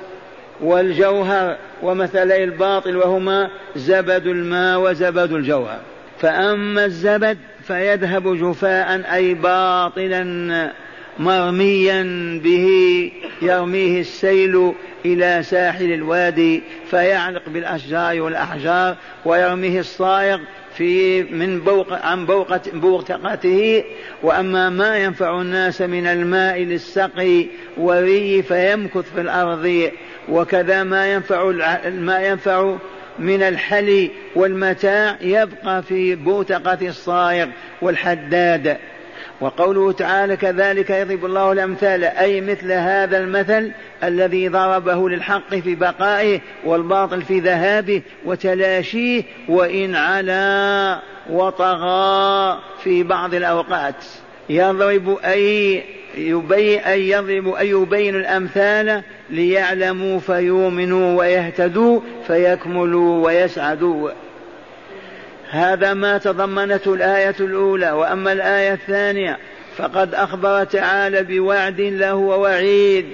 والجوهر 0.60 1.56
ومثلي 1.82 2.44
الباطل 2.44 2.96
وهما 2.96 3.50
زبد 3.76 4.26
الماء 4.26 4.80
وزبد 4.80 5.32
الجوهر. 5.32 5.80
فأما 6.18 6.84
الزبد 6.84 7.38
فيذهب 7.62 8.36
جفاء 8.36 9.14
أي 9.14 9.34
باطلا 9.34 10.72
مرميا 11.18 12.02
به 12.44 12.68
يرميه 13.42 14.00
السيل 14.00 14.72
إلى 15.06 15.42
ساحل 15.42 15.92
الوادي 15.92 16.62
فيعلق 16.90 17.42
بالأشجار 17.48 18.20
والأحجار 18.20 18.96
ويرميه 19.24 19.80
الصائغ 19.80 20.38
في 20.76 21.22
من 21.22 21.60
بوق 21.60 21.92
عن 21.92 22.26
بوقة 22.26 22.60
بوقتقته 22.72 23.84
وأما 24.22 24.70
ما 24.70 24.96
ينفع 24.96 25.40
الناس 25.40 25.80
من 25.82 26.06
الماء 26.06 26.58
للسقي 26.58 27.46
والري 27.76 28.42
فيمكث 28.42 29.12
في 29.14 29.20
الأرض. 29.20 29.90
وكذا 30.28 30.82
ما 30.82 31.12
ينفع 31.12 31.50
ما 31.90 32.20
ينفع 32.20 32.76
من 33.18 33.42
الحلي 33.42 34.10
والمتاع 34.34 35.16
يبقى 35.20 35.82
في 35.82 36.14
بوتقة 36.14 36.88
الصائغ 36.88 37.48
والحداد. 37.82 38.76
وقوله 39.40 39.92
تعالى 39.92 40.36
كذلك 40.36 40.90
يضرب 40.90 41.24
الله 41.24 41.52
الأمثال 41.52 42.04
أي 42.04 42.40
مثل 42.40 42.72
هذا 42.72 43.18
المثل 43.18 43.72
الذي 44.04 44.48
ضربه 44.48 45.08
للحق 45.08 45.54
في 45.54 45.74
بقائه 45.74 46.40
والباطل 46.64 47.22
في 47.22 47.40
ذهابه 47.40 48.02
وتلاشيه 48.24 49.22
وإن 49.48 49.94
علا 49.94 51.00
وطغى 51.30 52.58
في 52.82 53.02
بعض 53.02 53.34
الأوقات. 53.34 54.04
يضرب 54.48 55.18
أي 55.24 55.82
يبين 56.16 56.80
أي 56.80 57.10
يضرب 57.10 57.54
أي 57.54 57.70
يبين 57.70 58.16
الأمثال 58.16 59.02
ليعلموا 59.30 60.18
فيؤمنوا 60.18 61.18
ويهتدوا 61.18 62.00
فيكملوا 62.26 63.26
ويسعدوا. 63.26 64.10
هذا 65.50 65.94
ما 65.94 66.18
تضمنته 66.18 66.94
الآية 66.94 67.34
الأولى 67.40 67.90
وأما 67.90 68.32
الآية 68.32 68.72
الثانية 68.72 69.38
فقد 69.76 70.14
أخبر 70.14 70.64
تعالى 70.64 71.22
بوعد 71.22 71.80
له 71.80 72.14
ووعيد. 72.14 73.06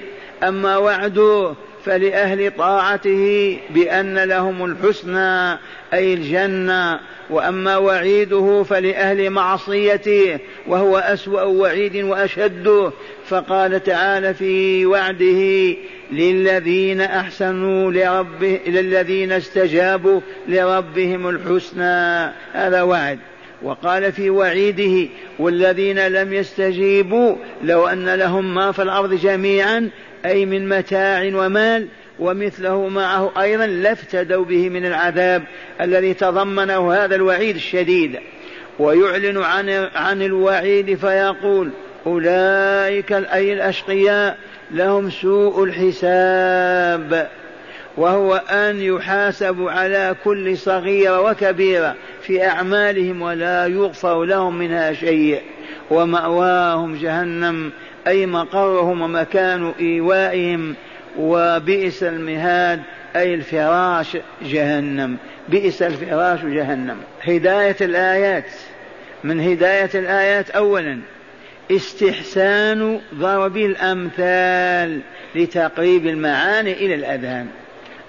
أما 0.42 0.76
وعده 0.76 1.54
فلأهل 1.84 2.52
طاعته 2.58 3.56
بأن 3.70 4.18
لهم 4.18 4.64
الحسنى 4.64 5.58
أي 5.94 6.14
الجنة. 6.14 7.00
وأما 7.30 7.76
وعيده 7.76 8.62
فلأهل 8.62 9.30
معصيته 9.30 10.38
وهو 10.66 10.98
أسوأ 10.98 11.42
وعيد 11.42 11.96
وأشد. 11.96 12.92
فقال 13.26 13.82
تعالى 13.82 14.34
في 14.34 14.86
وعده 14.86 15.74
للذين 16.12 17.00
أحسنوا 17.00 17.92
لربه 17.92 18.60
للذين 18.66 19.32
استجابوا 19.32 20.20
لربهم 20.48 21.28
الحسنى. 21.28 22.32
هذا 22.52 22.82
وعد. 22.82 23.18
وقال 23.62 24.12
في 24.12 24.30
وعيده 24.30 25.08
والذين 25.38 26.06
لم 26.06 26.32
يستجيبوا 26.32 27.36
لو 27.62 27.86
أن 27.86 28.14
لهم 28.14 28.54
ما 28.54 28.72
في 28.72 28.82
الأرض 28.82 29.14
جميعا 29.14 29.90
أي 30.26 30.46
من 30.46 30.68
متاع 30.68 31.30
ومال 31.34 31.88
ومثله 32.18 32.88
معه 32.88 33.32
أيضا 33.42 33.66
لافتدوا 33.66 34.44
به 34.44 34.68
من 34.68 34.86
العذاب 34.86 35.42
الذي 35.80 36.14
تضمنه 36.14 36.92
هذا 36.92 37.14
الوعيد 37.14 37.56
الشديد. 37.56 38.18
ويعلن 38.78 39.38
عن 39.42 39.70
عن 39.94 40.22
الوعيد 40.22 40.94
فيقول 40.94 41.70
أولئك 42.06 43.12
أي 43.12 43.52
الأشقياء 43.52 44.38
لهم 44.72 45.10
سوء 45.10 45.64
الحساب 45.64 47.28
وهو 47.96 48.34
أن 48.34 48.80
يحاسبوا 48.80 49.70
على 49.70 50.14
كل 50.24 50.56
صغيرة 50.56 51.20
وكبيرة 51.20 51.94
في 52.22 52.46
أعمالهم 52.46 53.22
ولا 53.22 53.66
يغفر 53.66 54.24
لهم 54.24 54.58
منها 54.58 54.92
شيء. 54.92 55.40
ومأواهم 55.90 56.94
جهنم 56.96 57.72
أي 58.06 58.26
مقرهم 58.26 59.00
ومكان 59.00 59.72
إيوائهم. 59.80 60.74
وبئس 61.18 62.02
المهاد 62.02 62.82
أي 63.16 63.34
الفراش 63.34 64.16
جهنم 64.42 65.16
بئس 65.48 65.82
الفراش 65.82 66.40
جهنم. 66.44 66.96
هداية 67.22 67.76
الآيات. 67.80 68.50
من 69.24 69.40
هداية 69.40 69.90
الآيات 69.94 70.50
أولا 70.50 70.98
استحسان 71.76 73.00
ضرب 73.14 73.56
الأمثال 73.56 75.00
لتقريب 75.34 76.06
المعاني 76.06 76.72
إلى 76.72 76.94
الأذهان. 76.94 77.46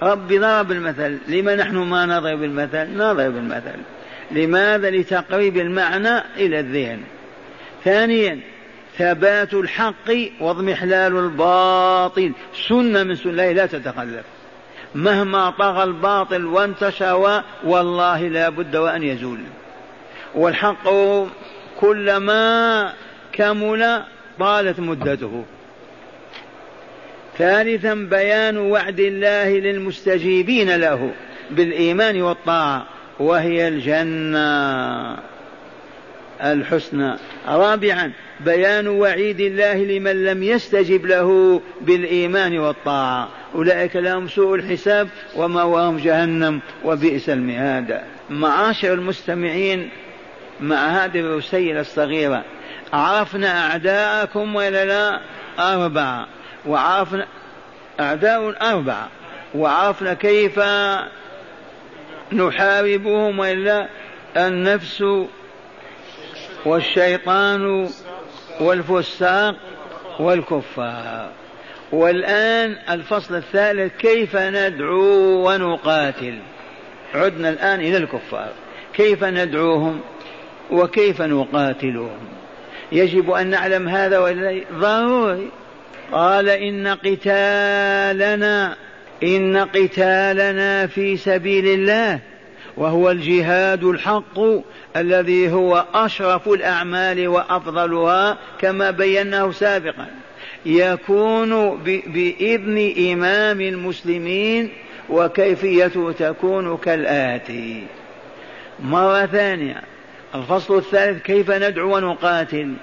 رب 0.02 0.28
ضرب 0.28 0.72
المثل 0.72 1.18
لما 1.28 1.54
نحن 1.54 1.76
ما 1.76 2.06
نضرب 2.06 2.42
المثل؟ 2.42 2.90
نضرب 2.96 3.36
المثل. 3.36 3.78
لماذا؟ 4.30 4.90
لتقريب 4.90 5.56
المعنى 5.56 6.18
إلى 6.36 6.60
الذهن. 6.60 7.00
ثانيا 7.84 8.40
ثبات 8.98 9.54
الحق 9.54 10.10
واضمحلال 10.40 11.16
الباطل. 11.16 12.32
سنة 12.68 13.02
من 13.02 13.14
سنة 13.14 13.32
الله 13.32 13.52
لا 13.52 13.66
تتخلف. 13.66 14.24
مهما 14.94 15.50
طغى 15.50 15.84
الباطل 15.84 16.46
وانتشر 16.46 17.42
والله 17.64 18.28
لا 18.28 18.48
بد 18.48 18.76
وأن 18.76 19.02
يزول. 19.02 19.38
والحق 20.34 20.88
كلما 21.80 22.92
كمل 23.34 24.02
طالت 24.38 24.80
مدته. 24.80 25.44
ثالثا 27.38 27.94
بيان 27.94 28.56
وعد 28.56 29.00
الله 29.00 29.48
للمستجيبين 29.48 30.76
له 30.76 31.10
بالإيمان 31.50 32.22
والطاعة 32.22 32.86
وهي 33.18 33.68
الجنة. 33.68 35.18
الحسنى. 36.40 37.14
رابعا 37.48 38.12
بيان 38.40 38.88
وعيد 38.88 39.40
الله 39.40 39.74
لمن 39.74 40.24
لم 40.24 40.42
يستجب 40.42 41.06
له 41.06 41.60
بالإيمان 41.80 42.58
والطاعة. 42.58 43.28
أولئك 43.54 43.96
لهم 43.96 44.28
سوء 44.28 44.54
الحساب 44.54 45.08
ومأواهم 45.36 45.96
جهنم 45.96 46.60
وبئس 46.84 47.28
المهاد. 47.28 48.00
معاشر 48.30 48.92
المستمعين 48.92 49.88
مع 50.60 51.04
هذه 51.04 51.20
الرسيله 51.20 51.80
الصغيرة 51.80 52.44
عرفنا 52.94 53.70
أعداءكم 53.70 54.54
ولا 54.54 54.84
لا 54.84 55.20
اربعه 55.58 56.26
وعرفنا 56.66 57.26
أعداء 58.00 58.70
أربعة 58.72 59.08
وعرفنا 59.54 60.14
كيف 60.14 60.60
نحاربهم 62.32 63.38
وإلا 63.38 63.88
النفس 64.36 65.04
والشيطان 66.64 67.88
والفساق 68.60 69.54
والكفار. 70.18 71.30
والآن 71.92 72.76
الفصل 72.90 73.34
الثالث 73.34 73.96
كيف 73.96 74.36
ندعو 74.36 75.48
ونقاتل؟ 75.48 76.38
عدنا 77.14 77.48
الآن 77.48 77.80
إلى 77.80 77.96
الكفار. 77.96 78.52
كيف 78.94 79.24
ندعوهم 79.24 80.00
وكيف 80.70 81.22
نقاتلهم؟ 81.22 82.33
يجب 82.92 83.30
أن 83.30 83.46
نعلم 83.46 83.88
هذا 83.88 84.18
ولا 84.18 84.60
ضروري. 84.72 85.48
قال 86.12 86.48
إن 86.48 86.86
قتالنا 86.86 88.76
إن 89.22 89.56
قتالنا 89.56 90.86
في 90.86 91.16
سبيل 91.16 91.66
الله 91.66 92.20
وهو 92.76 93.10
الجهاد 93.10 93.84
الحق 93.84 94.40
الذي 94.96 95.52
هو 95.52 95.84
أشرف 95.94 96.48
الأعمال 96.48 97.28
وأفضلها 97.28 98.38
كما 98.60 98.90
بيناه 98.90 99.50
سابقا. 99.50 100.06
يكون 100.66 101.76
بإذن 102.06 102.94
إمام 103.12 103.60
المسلمين 103.60 104.70
وكيفيته 105.10 106.12
تكون 106.12 106.76
كالآتي. 106.76 107.82
مرة 108.80 109.26
ثانية. 109.26 109.93
الفصل 110.34 110.76
الثالث 110.76 111.22
كيف 111.22 111.50
ندعو 111.50 111.96
ونقاتل؟ 111.96 112.74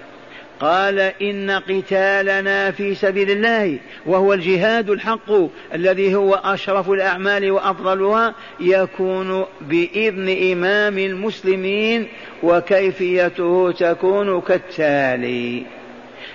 قال 0.59 0.99
إن 0.99 1.51
قتالنا 1.51 2.71
في 2.71 2.95
سبيل 2.95 3.31
الله 3.31 3.79
وهو 4.05 4.33
الجهاد 4.33 4.89
الحق 4.89 5.31
الذي 5.73 6.15
هو 6.15 6.33
أشرف 6.33 6.89
الأعمال 6.89 7.51
وأفضلها 7.51 8.35
يكون 8.59 9.45
بإذن 9.61 10.51
إمام 10.51 10.97
المسلمين 10.97 12.07
وكيفيته 12.43 13.71
تكون 13.71 14.41
كالتالي. 14.41 15.63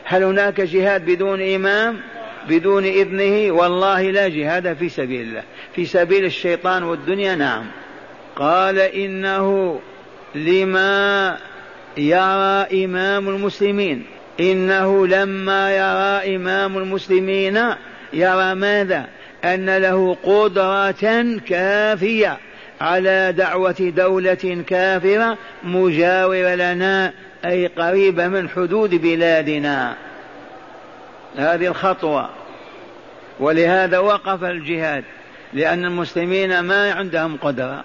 هل 0.04 0.22
هناك 0.22 0.60
جهاد 0.60 1.04
بدون 1.04 1.54
إمام؟ 1.54 2.00
بدون 2.48 2.84
إذنه؟ 2.84 3.50
والله 3.52 4.10
لا 4.10 4.28
جهاد 4.28 4.76
في 4.76 4.88
سبيل 4.88 5.20
الله. 5.20 5.42
في 5.74 5.84
سبيل 5.84 6.24
الشيطان 6.24 6.82
والدنيا 6.82 7.34
نعم. 7.34 7.66
قال 8.36 8.78
إنه 8.78 9.80
لما 10.34 11.36
يرى 11.96 12.84
إمام 12.84 13.28
المسلمين. 13.28 14.06
إنه 14.40 15.06
لما 15.06 15.70
يرى 15.70 16.36
إمام 16.36 16.78
المسلمين 16.78 17.64
يرى 18.12 18.54
ماذا؟ 18.54 19.06
أن 19.44 19.76
له 19.76 20.16
قدرة 20.22 21.36
كافية 21.48 22.38
على 22.80 23.32
دعوة 23.36 23.92
دولة 23.96 24.64
كافرة 24.66 25.38
مجاورة 25.64 26.54
لنا 26.54 27.12
أي 27.44 27.66
قريبة 27.66 28.28
من 28.28 28.48
حدود 28.48 28.94
بلادنا. 28.94 29.94
هذه 31.36 31.66
الخطوة. 31.66 32.30
ولهذا 33.40 33.98
وقف 33.98 34.44
الجهاد 34.44 35.04
لأن 35.52 35.84
المسلمين 35.84 36.60
ما 36.60 36.92
عندهم 36.92 37.36
قدرة. 37.36 37.84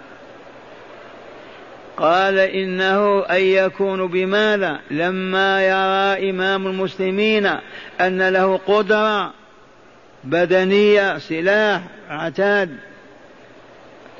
قال 1.96 2.38
إنه 2.38 3.20
أن 3.20 3.40
يكون 3.40 4.06
بماذا 4.06 4.80
لما 4.90 5.62
يرى 5.62 6.30
إمام 6.30 6.66
المسلمين 6.66 7.46
أن 8.00 8.28
له 8.28 8.56
قدرة 8.66 9.32
بدنية 10.24 11.18
سلاح 11.18 11.82
عتاد 12.10 12.76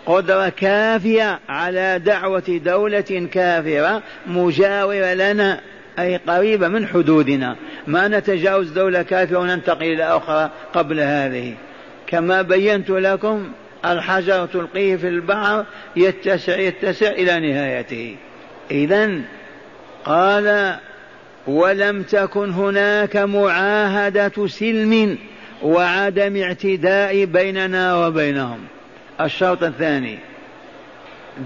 قدرة 0.07 0.49
كافية 0.49 1.41
على 1.49 1.99
دعوة 1.99 2.61
دولة 2.65 3.29
كافرة 3.33 4.03
مجاورة 4.27 5.15
لنا 5.15 5.61
أي 5.99 6.17
قريبة 6.17 6.69
من 6.69 6.87
حدودنا. 6.87 7.57
ما 7.87 8.09
نتجاوز 8.09 8.71
دولة 8.71 9.03
كافرة 9.03 9.39
وننتقل 9.39 9.83
إلى 9.83 10.05
أخرى 10.05 10.51
قبل 10.75 11.01
هذه. 11.01 11.55
كما 12.07 12.43
بينت 12.43 12.91
لكم 12.91 13.53
الحجر 13.85 14.47
تلقيه 14.47 14.97
في 14.97 15.09
البحر 15.09 15.65
يتسع 15.97 16.59
يتسع 16.59 17.09
إلى 17.11 17.53
نهايته. 17.53 18.17
إذا 18.71 19.21
قال 20.05 20.77
ولم 21.47 22.03
تكن 22.03 22.51
هناك 22.51 23.17
معاهدة 23.17 24.47
سلم 24.47 25.19
وعدم 25.63 26.37
اعتداء 26.37 27.25
بيننا 27.25 28.07
وبينهم. 28.07 28.59
الشرط 29.21 29.63
الثاني 29.63 30.19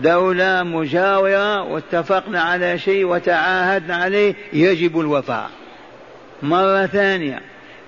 دولة 0.02 0.62
مجاورة 0.62 1.62
واتفقنا 1.62 2.40
على 2.40 2.78
شيء 2.78 3.04
وتعاهدنا 3.04 3.96
عليه 3.96 4.34
يجب 4.52 5.00
الوفاء. 5.00 5.50
مرة 6.42 6.86
ثانية 6.86 7.40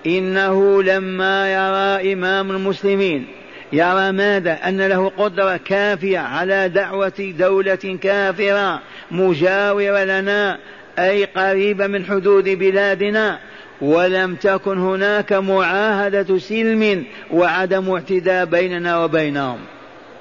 إنه 0.06 0.82
لما 0.82 1.52
يرى 1.52 2.12
إمام 2.12 2.50
المسلمين 2.50 3.26
يرى 3.72 4.12
ماذا؟ 4.12 4.52
أن 4.52 4.80
له 4.80 5.08
قدرة 5.08 5.56
كافية 5.56 6.18
على 6.18 6.68
دعوة 6.68 7.34
دولة 7.38 7.98
كافرة 8.02 8.80
مجاورة 9.10 10.04
لنا 10.04 10.58
أي 10.98 11.24
قريبة 11.24 11.86
من 11.86 12.04
حدود 12.04 12.48
بلادنا. 12.48 13.38
ولم 13.80 14.34
تكن 14.34 14.78
هناك 14.78 15.32
معاهدة 15.32 16.38
سلم 16.38 17.04
وعدم 17.30 17.90
اعتداء 17.90 18.44
بيننا 18.44 19.04
وبينهم. 19.04 19.58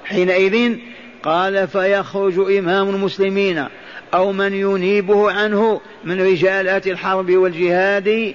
حينئذ 0.06 0.78
قال 1.24 1.68
فيخرج 1.68 2.58
إمام 2.58 2.90
المسلمين 2.90 3.66
أو 4.14 4.32
من 4.32 4.54
ينيبه 4.54 5.32
عنه 5.32 5.82
من 6.04 6.22
رجالات 6.22 6.88
الحرب 6.88 7.32
والجهاد 7.32 8.34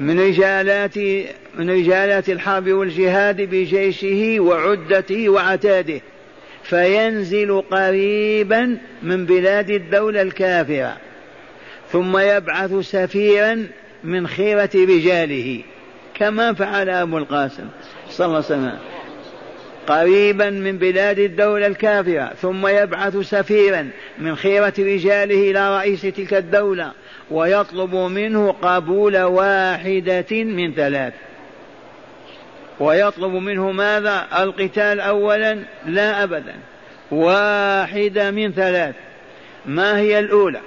من 0.00 0.20
رجالات 0.20 0.98
من 1.54 1.70
رجالات 1.70 2.28
الحرب 2.28 2.68
والجهاد 2.68 3.40
بجيشه 3.40 4.40
وعدته 4.40 5.28
وعتاده 5.28 6.00
فينزل 6.62 7.60
قريبا 7.60 8.78
من 9.02 9.26
بلاد 9.26 9.70
الدولة 9.70 10.22
الكافرة 10.22 10.96
ثم 11.92 12.18
يبعث 12.18 12.74
سفيرا 12.74 13.66
من 14.04 14.26
خيرة 14.26 14.70
رجاله 14.74 15.62
كما 16.14 16.52
فعل 16.52 16.88
أبو 16.88 17.18
القاسم 17.18 17.68
صلى 18.10 18.26
الله 18.26 18.36
عليه 18.36 18.46
وسلم. 18.46 18.78
قريبا 19.90 20.50
من 20.50 20.78
بلاد 20.78 21.18
الدولة 21.18 21.66
الكافرة 21.66 22.32
ثم 22.42 22.66
يبعث 22.66 23.16
سفيرا 23.16 23.90
من 24.18 24.36
خيرة 24.36 24.72
رجاله 24.78 25.50
إلى 25.50 25.78
رئيس 25.78 26.02
تلك 26.02 26.34
الدولة 26.34 26.92
ويطلب 27.30 27.94
منه 27.94 28.52
قبول 28.52 29.22
واحدة 29.22 30.26
من 30.30 30.74
ثلاث. 30.74 31.12
ويطلب 32.80 33.32
منه 33.32 33.70
ماذا؟ 33.70 34.26
القتال 34.38 35.00
أولا 35.00 35.58
لا 35.86 36.22
أبدا 36.22 36.54
واحدة 37.10 38.30
من 38.30 38.52
ثلاث. 38.52 38.94
ما 39.66 39.98
هي 39.98 40.18
الأولى؟ 40.18 40.60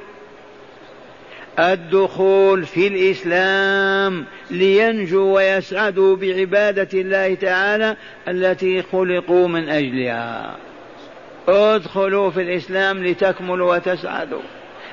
الدخول 1.60 2.66
في 2.66 2.88
الإسلام 2.88 4.26
لينجوا 4.52 5.36
ويسعدوا 5.36 6.16
بعبادة 6.16 6.88
الله 6.94 7.36
تعالى 7.36 7.96
التي 8.28 8.82
خلقوا 8.82 9.48
من 9.48 9.70
أجلها. 9.70 10.56
ادخلوا 11.48 12.30
في 12.30 12.42
الإسلام 12.42 13.04
لتكملوا 13.04 13.76
وتسعدوا. 13.76 14.42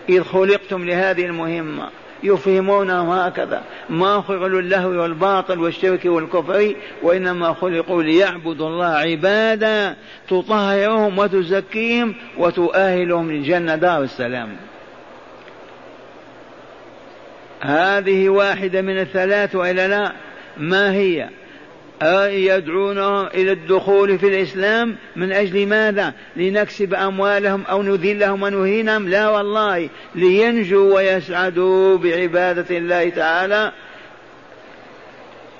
إذ 0.09 0.23
خلقتم 0.23 0.85
لهذه 0.85 1.25
المهمة. 1.25 1.88
يفهمونهم 2.23 3.11
هكذا. 3.11 3.62
ما 3.90 4.20
خلقوا 4.20 4.49
للهو 4.49 4.90
والباطل 4.90 5.59
والشرك 5.59 6.05
والكفر 6.05 6.75
وإنما 7.03 7.53
خلقوا 7.53 8.03
ليعبدوا 8.03 8.68
الله 8.68 8.87
عبادا 8.87 9.96
تطهرهم 10.29 11.18
وتزكيهم 11.18 12.14
وتؤهلهم 12.38 13.33
للجنة 13.33 13.77
دار 13.77 14.03
السلام. 14.03 14.57
هذه 17.61 18.29
واحدة 18.29 18.83
من 18.83 18.99
الثلاث 18.99 19.55
وإلا 19.55 19.88
لا؟ 19.88 20.12
ما 20.57 20.92
هي؟ 20.92 21.29
يدعونهم 22.31 23.27
إلى 23.27 23.53
الدخول 23.53 24.18
في 24.18 24.29
الإسلام 24.29 24.96
من 25.16 25.33
أجل 25.33 25.66
ماذا؟ 25.66 26.12
لنكسب 26.37 26.94
أموالهم 26.94 27.64
أو 27.64 27.83
نذلهم 27.83 28.42
ونهينهم؟ 28.42 29.09
لا 29.09 29.29
والله 29.29 29.88
لينجوا 30.14 30.94
ويسعدوا 30.94 31.99
بعبادة 31.99 32.77
الله 32.77 33.09
تعالى 33.09 33.73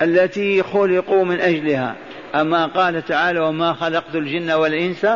التي 0.01 0.63
خلقوا 0.63 1.25
من 1.25 1.39
أجلها. 1.39 1.95
أما 2.35 2.65
قال 2.65 3.05
تعالى 3.05 3.39
وما 3.39 3.73
خلقت 3.73 4.15
الجن 4.15 4.51
والإنس 4.51 5.07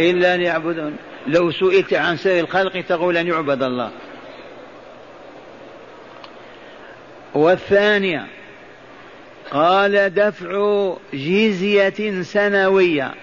إلا 0.00 0.36
ليعبدون 0.36 0.96
لو 1.26 1.50
سئلت 1.50 1.94
عن 1.94 2.16
سر 2.16 2.40
الخلق 2.40 2.80
تقول 2.80 3.16
أن 3.16 3.26
يعبد 3.26 3.62
الله 3.62 3.90
والثانية 7.36 8.26
قال 9.50 10.14
دفع 10.14 10.92
جزية 11.14 12.22
سنوية. 12.22 13.14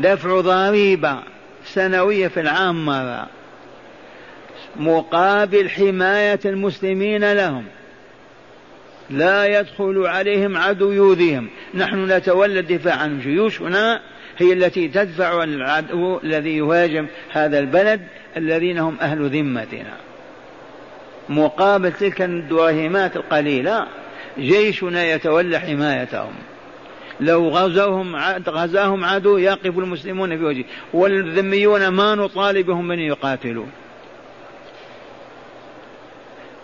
دفع 0.00 0.40
ضريبة 0.40 1.18
سنوية 1.64 2.28
في 2.28 2.40
العام 2.40 2.86
مرة 2.86 3.26
مقابل 4.76 5.70
حماية 5.70 6.40
المسلمين 6.44 7.32
لهم. 7.32 7.64
لا 9.10 9.60
يدخل 9.60 10.06
عليهم 10.06 10.56
عدو 10.56 10.92
يؤذيهم. 10.92 11.48
نحن 11.74 12.12
نتولى 12.12 12.60
الدفاع 12.60 12.94
عن 12.94 13.20
جيوشنا 13.20 14.00
هي 14.38 14.52
التي 14.52 14.88
تدفع 14.88 15.44
العدو 15.44 16.20
الذي 16.24 16.56
يهاجم 16.56 17.06
هذا 17.32 17.58
البلد 17.58 18.00
الذين 18.36 18.78
هم 18.78 18.96
أهل 19.00 19.26
ذمتنا. 19.26 20.13
مقابل 21.28 21.92
تلك 21.92 22.22
الدراهمات 22.22 23.16
القليلة 23.16 23.86
جيشنا 24.38 25.04
يتولى 25.04 25.58
حمايتهم. 25.58 26.32
لو 27.20 27.48
غزوهم 27.48 28.16
غزاهم 28.48 29.04
عدو 29.04 29.38
يقف 29.38 29.78
المسلمون 29.78 30.38
في 30.38 30.44
وجهه 30.44 30.64
والذميون 30.92 31.88
ما 31.88 32.14
نطالبهم 32.14 32.88
من 32.88 32.98
يقاتلوا. 32.98 33.66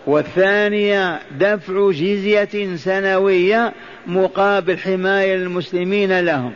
والثانية 0.07 1.19
دفع 1.31 1.91
جزية 1.91 2.75
سنوية 2.75 3.73
مقابل 4.07 4.77
حماية 4.77 5.35
المسلمين 5.35 6.19
لهم. 6.19 6.53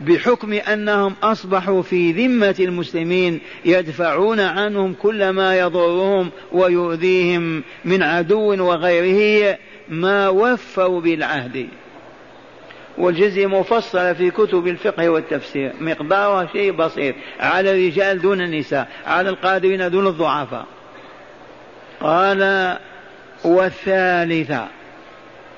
بحكم 0.00 0.52
أنهم 0.52 1.14
أصبحوا 1.22 1.82
في 1.82 2.12
ذمة 2.12 2.56
المسلمين 2.60 3.40
يدفعون 3.64 4.40
عنهم 4.40 4.94
كل 4.94 5.28
ما 5.28 5.58
يضرهم 5.58 6.30
ويؤذيهم 6.52 7.62
من 7.84 8.02
عدو 8.02 8.64
وغيره 8.64 9.58
ما 9.88 10.28
وفوا 10.28 11.00
بالعهد. 11.00 11.68
والجزية 12.98 13.46
مفصلة 13.46 14.12
في 14.12 14.30
كتب 14.30 14.66
الفقه 14.66 15.08
والتفسير. 15.08 15.72
مقدارها 15.80 16.48
شيء 16.52 16.72
بسيط. 16.72 17.14
على 17.40 17.70
الرجال 17.70 18.20
دون 18.20 18.40
النساء. 18.40 18.88
على 19.06 19.28
القادرين 19.28 19.90
دون 19.90 20.06
الضعفاء. 20.06 20.66
قال 22.00 22.76
والثالثة. 23.44 24.68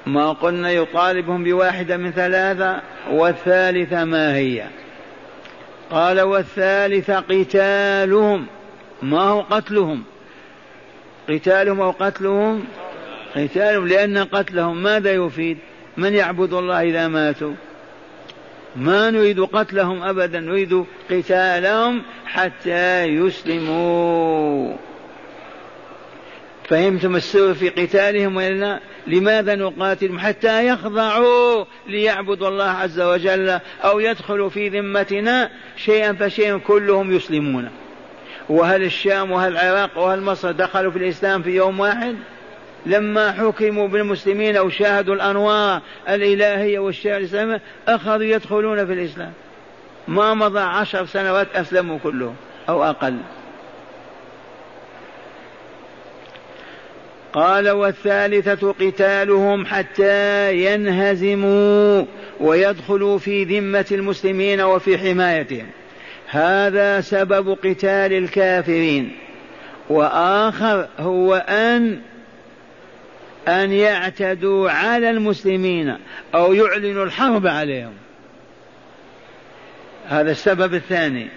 ما 0.07 0.33
قلنا 0.33 0.71
يطالبهم 0.71 1.45
بواحدة 1.45 1.97
من 1.97 2.11
ثلاثة 2.11 2.83
والثالثة 3.11 4.05
ما 4.05 4.37
هي؟ 4.37 4.67
قال 5.91 6.21
والثالثة 6.21 7.21
قتالهم. 7.21 8.47
ما 9.03 9.21
هو 9.21 9.41
قتلهم؟ 9.41 10.05
قتالهم 11.29 11.81
أو 11.81 11.91
قتلهم؟ 11.91 12.65
قتالهم 13.37 13.89
لأن 13.89 14.19
قتلهم 14.19 14.83
ماذا 14.83 15.13
يفيد؟ 15.13 15.59
من 15.97 16.15
يعبد 16.15 16.53
الله 16.53 16.83
إذا 16.83 17.09
ماتوا؟ 17.09 17.55
ما 18.77 19.11
نريد 19.11 19.41
قتلهم 19.41 20.03
أبدا 20.03 20.41
نريد 20.41 20.85
قتالهم 21.11 22.03
حتى 22.27 23.05
يسلموا. 23.05 24.77
فهمتم 26.69 27.17
السر 27.17 27.55
في 27.55 27.69
قتالهم 27.69 28.37
ولا 28.37 28.81
لماذا 29.07 29.55
نقاتلهم 29.55 30.19
حتى 30.19 30.67
يخضعوا 30.69 31.65
ليعبدوا 31.87 32.49
الله 32.49 32.71
عز 32.71 33.01
وجل 33.01 33.59
أو 33.85 34.01
يدخلوا 34.01 34.49
في 34.49 34.69
ذمتنا 34.69 35.51
شيئا 35.77 36.13
فشيئا 36.13 36.59
كلهم 36.59 37.13
يسلمون؟ 37.17 37.71
وهل 38.49 38.83
الشام 38.83 39.31
وهل 39.31 39.53
العراق 39.53 39.99
وهل 39.99 40.21
مصر 40.21 40.53
دخلوا 40.53 40.91
في 40.91 40.99
الإسلام 40.99 41.43
في 41.43 41.51
يوم 41.51 41.81
واحد؟ 41.81 42.17
لما 42.87 43.33
حكموا 43.33 43.89
بالمسلمين 43.89 44.57
أو 44.57 44.71
شاهدوا 44.71 45.15
الأنوار 45.15 45.81
الإلهية 46.09 46.79
والشارع 46.79 47.17
الإسلامي 47.17 47.61
أخذوا 47.89 48.25
يدخلون 48.25 48.87
في 48.87 48.93
الإسلام. 48.93 49.33
ما 50.09 50.35
مضى 50.35 50.61
عشر 50.61 51.07
سنوات 51.07 51.57
أسلموا 51.57 51.99
كلهم 52.03 52.35
أو 52.69 52.85
أقل. 52.85 53.17
قال 57.33 57.71
والثالثة 57.71 58.73
قتالهم 58.73 59.67
حتى 59.67 60.55
ينهزموا 60.55 62.05
ويدخلوا 62.41 63.19
في 63.19 63.45
ذمة 63.45 63.87
المسلمين 63.93 64.61
وفي 64.61 64.99
حمايتهم. 64.99 65.67
هذا 66.29 67.01
سبب 67.01 67.51
قتال 67.51 68.13
الكافرين. 68.13 69.13
وآخر 69.89 70.89
هو 70.99 71.35
أن 71.35 72.01
أن 73.49 73.73
يعتدوا 73.73 74.71
على 74.71 75.11
المسلمين 75.11 75.97
أو 76.35 76.55
يعلنوا 76.55 77.05
الحرب 77.05 77.47
عليهم. 77.47 77.93
هذا 80.09 80.31
السبب 80.31 80.75
الثاني. 80.75 81.29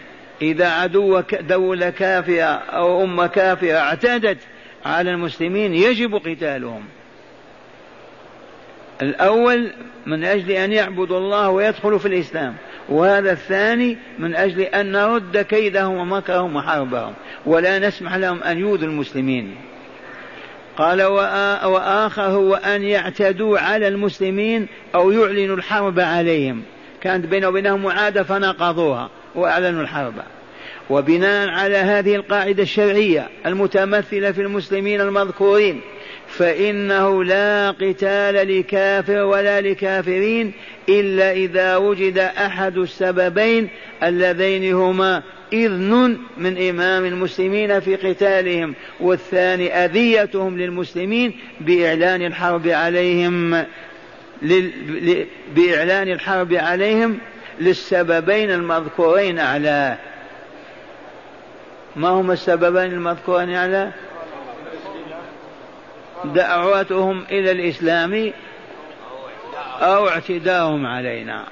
إذا 0.42 0.70
عدو 0.70 1.22
دولة 1.42 1.90
كافرة 1.90 2.44
أو 2.44 3.04
أمة 3.04 3.28
كافرة 3.28 3.78
اعتدت 3.78 4.38
على 4.86 5.12
المسلمين 5.12 5.74
يجب 5.74 6.16
قتالهم. 6.16 6.84
الأول 9.02 9.72
من 10.06 10.24
أجل 10.24 10.52
أن 10.52 10.72
يعبدوا 10.72 11.18
الله 11.18 11.50
ويدخلوا 11.50 12.00
في 12.00 12.08
الإسلام 12.08 12.56
وهذا 12.90 13.32
الثاني 13.32 13.98
من 14.20 14.36
أجل 14.36 14.62
أن 14.62 14.92
نرد 14.92 15.38
كيدهم 15.38 15.98
ومكرهم 15.98 16.56
وحربهم 16.56 17.14
ولا 17.46 17.80
نسمح 17.80 18.16
لهم 18.16 18.44
أن 18.44 18.58
يؤذوا 18.58 18.88
المسلمين. 18.88 19.56
قال 20.78 21.04
وآخر 21.64 22.22
هو 22.22 22.56
أن 22.56 22.84
يعتدوا 22.84 23.60
على 23.60 23.88
المسلمين 23.88 24.68
أو 24.96 25.12
يعلنوا 25.12 25.56
الحرب 25.56 26.00
عليهم. 26.00 26.64
كانت 27.02 27.26
بينه 27.26 27.48
وبينهم 27.48 27.84
معادة 27.84 28.24
فنقضوها 28.24 29.10
وأعلنوا 29.36 29.82
الحرب. 29.82 30.14
وبناء 30.90 31.50
على 31.50 31.78
هذه 31.78 32.16
القاعدة 32.16 32.64
الشرعية 32.64 33.30
المتمثلة 33.46 34.32
في 34.32 34.42
المسلمين 34.42 35.02
المذكورين 35.02 35.82
فإنه 36.28 37.24
لا 37.24 37.72
قتال 37.72 38.60
لكافر 38.60 39.24
ولا 39.24 39.62
لكافرين 39.62 40.52
إلا 40.90 41.32
إذا 41.32 41.78
وجد 41.78 42.18
أحد 42.18 42.78
السببين 42.78 43.70
اللذين 44.04 44.74
هما 44.74 45.24
إذن 45.54 46.18
من 46.38 46.70
إمام 46.70 47.06
المسلمين 47.06 47.80
في 47.80 47.96
قتالهم 47.96 48.74
والثاني 49.00 49.74
أذيتهم 49.86 50.58
للمسلمين 50.58 51.34
بإعلان 51.62 52.22
الحرب 52.22 52.68
عليهم 52.68 53.66
بإعلان 55.56 56.12
الحرب 56.12 56.54
عليهم 56.54 57.18
للسببين 57.60 58.52
المذكورين 58.52 59.40
أعلاه 59.40 59.98
ما 62.00 62.10
هما 62.10 62.34
السببين 62.34 62.92
المذكورين 62.92 63.56
أعلاه 63.56 63.92
دعوتهم 66.26 67.26
إلى 67.32 67.52
الإسلام 67.52 68.34
أو 69.82 70.08
اعتداءهم 70.08 70.86
علينا. 70.86 71.46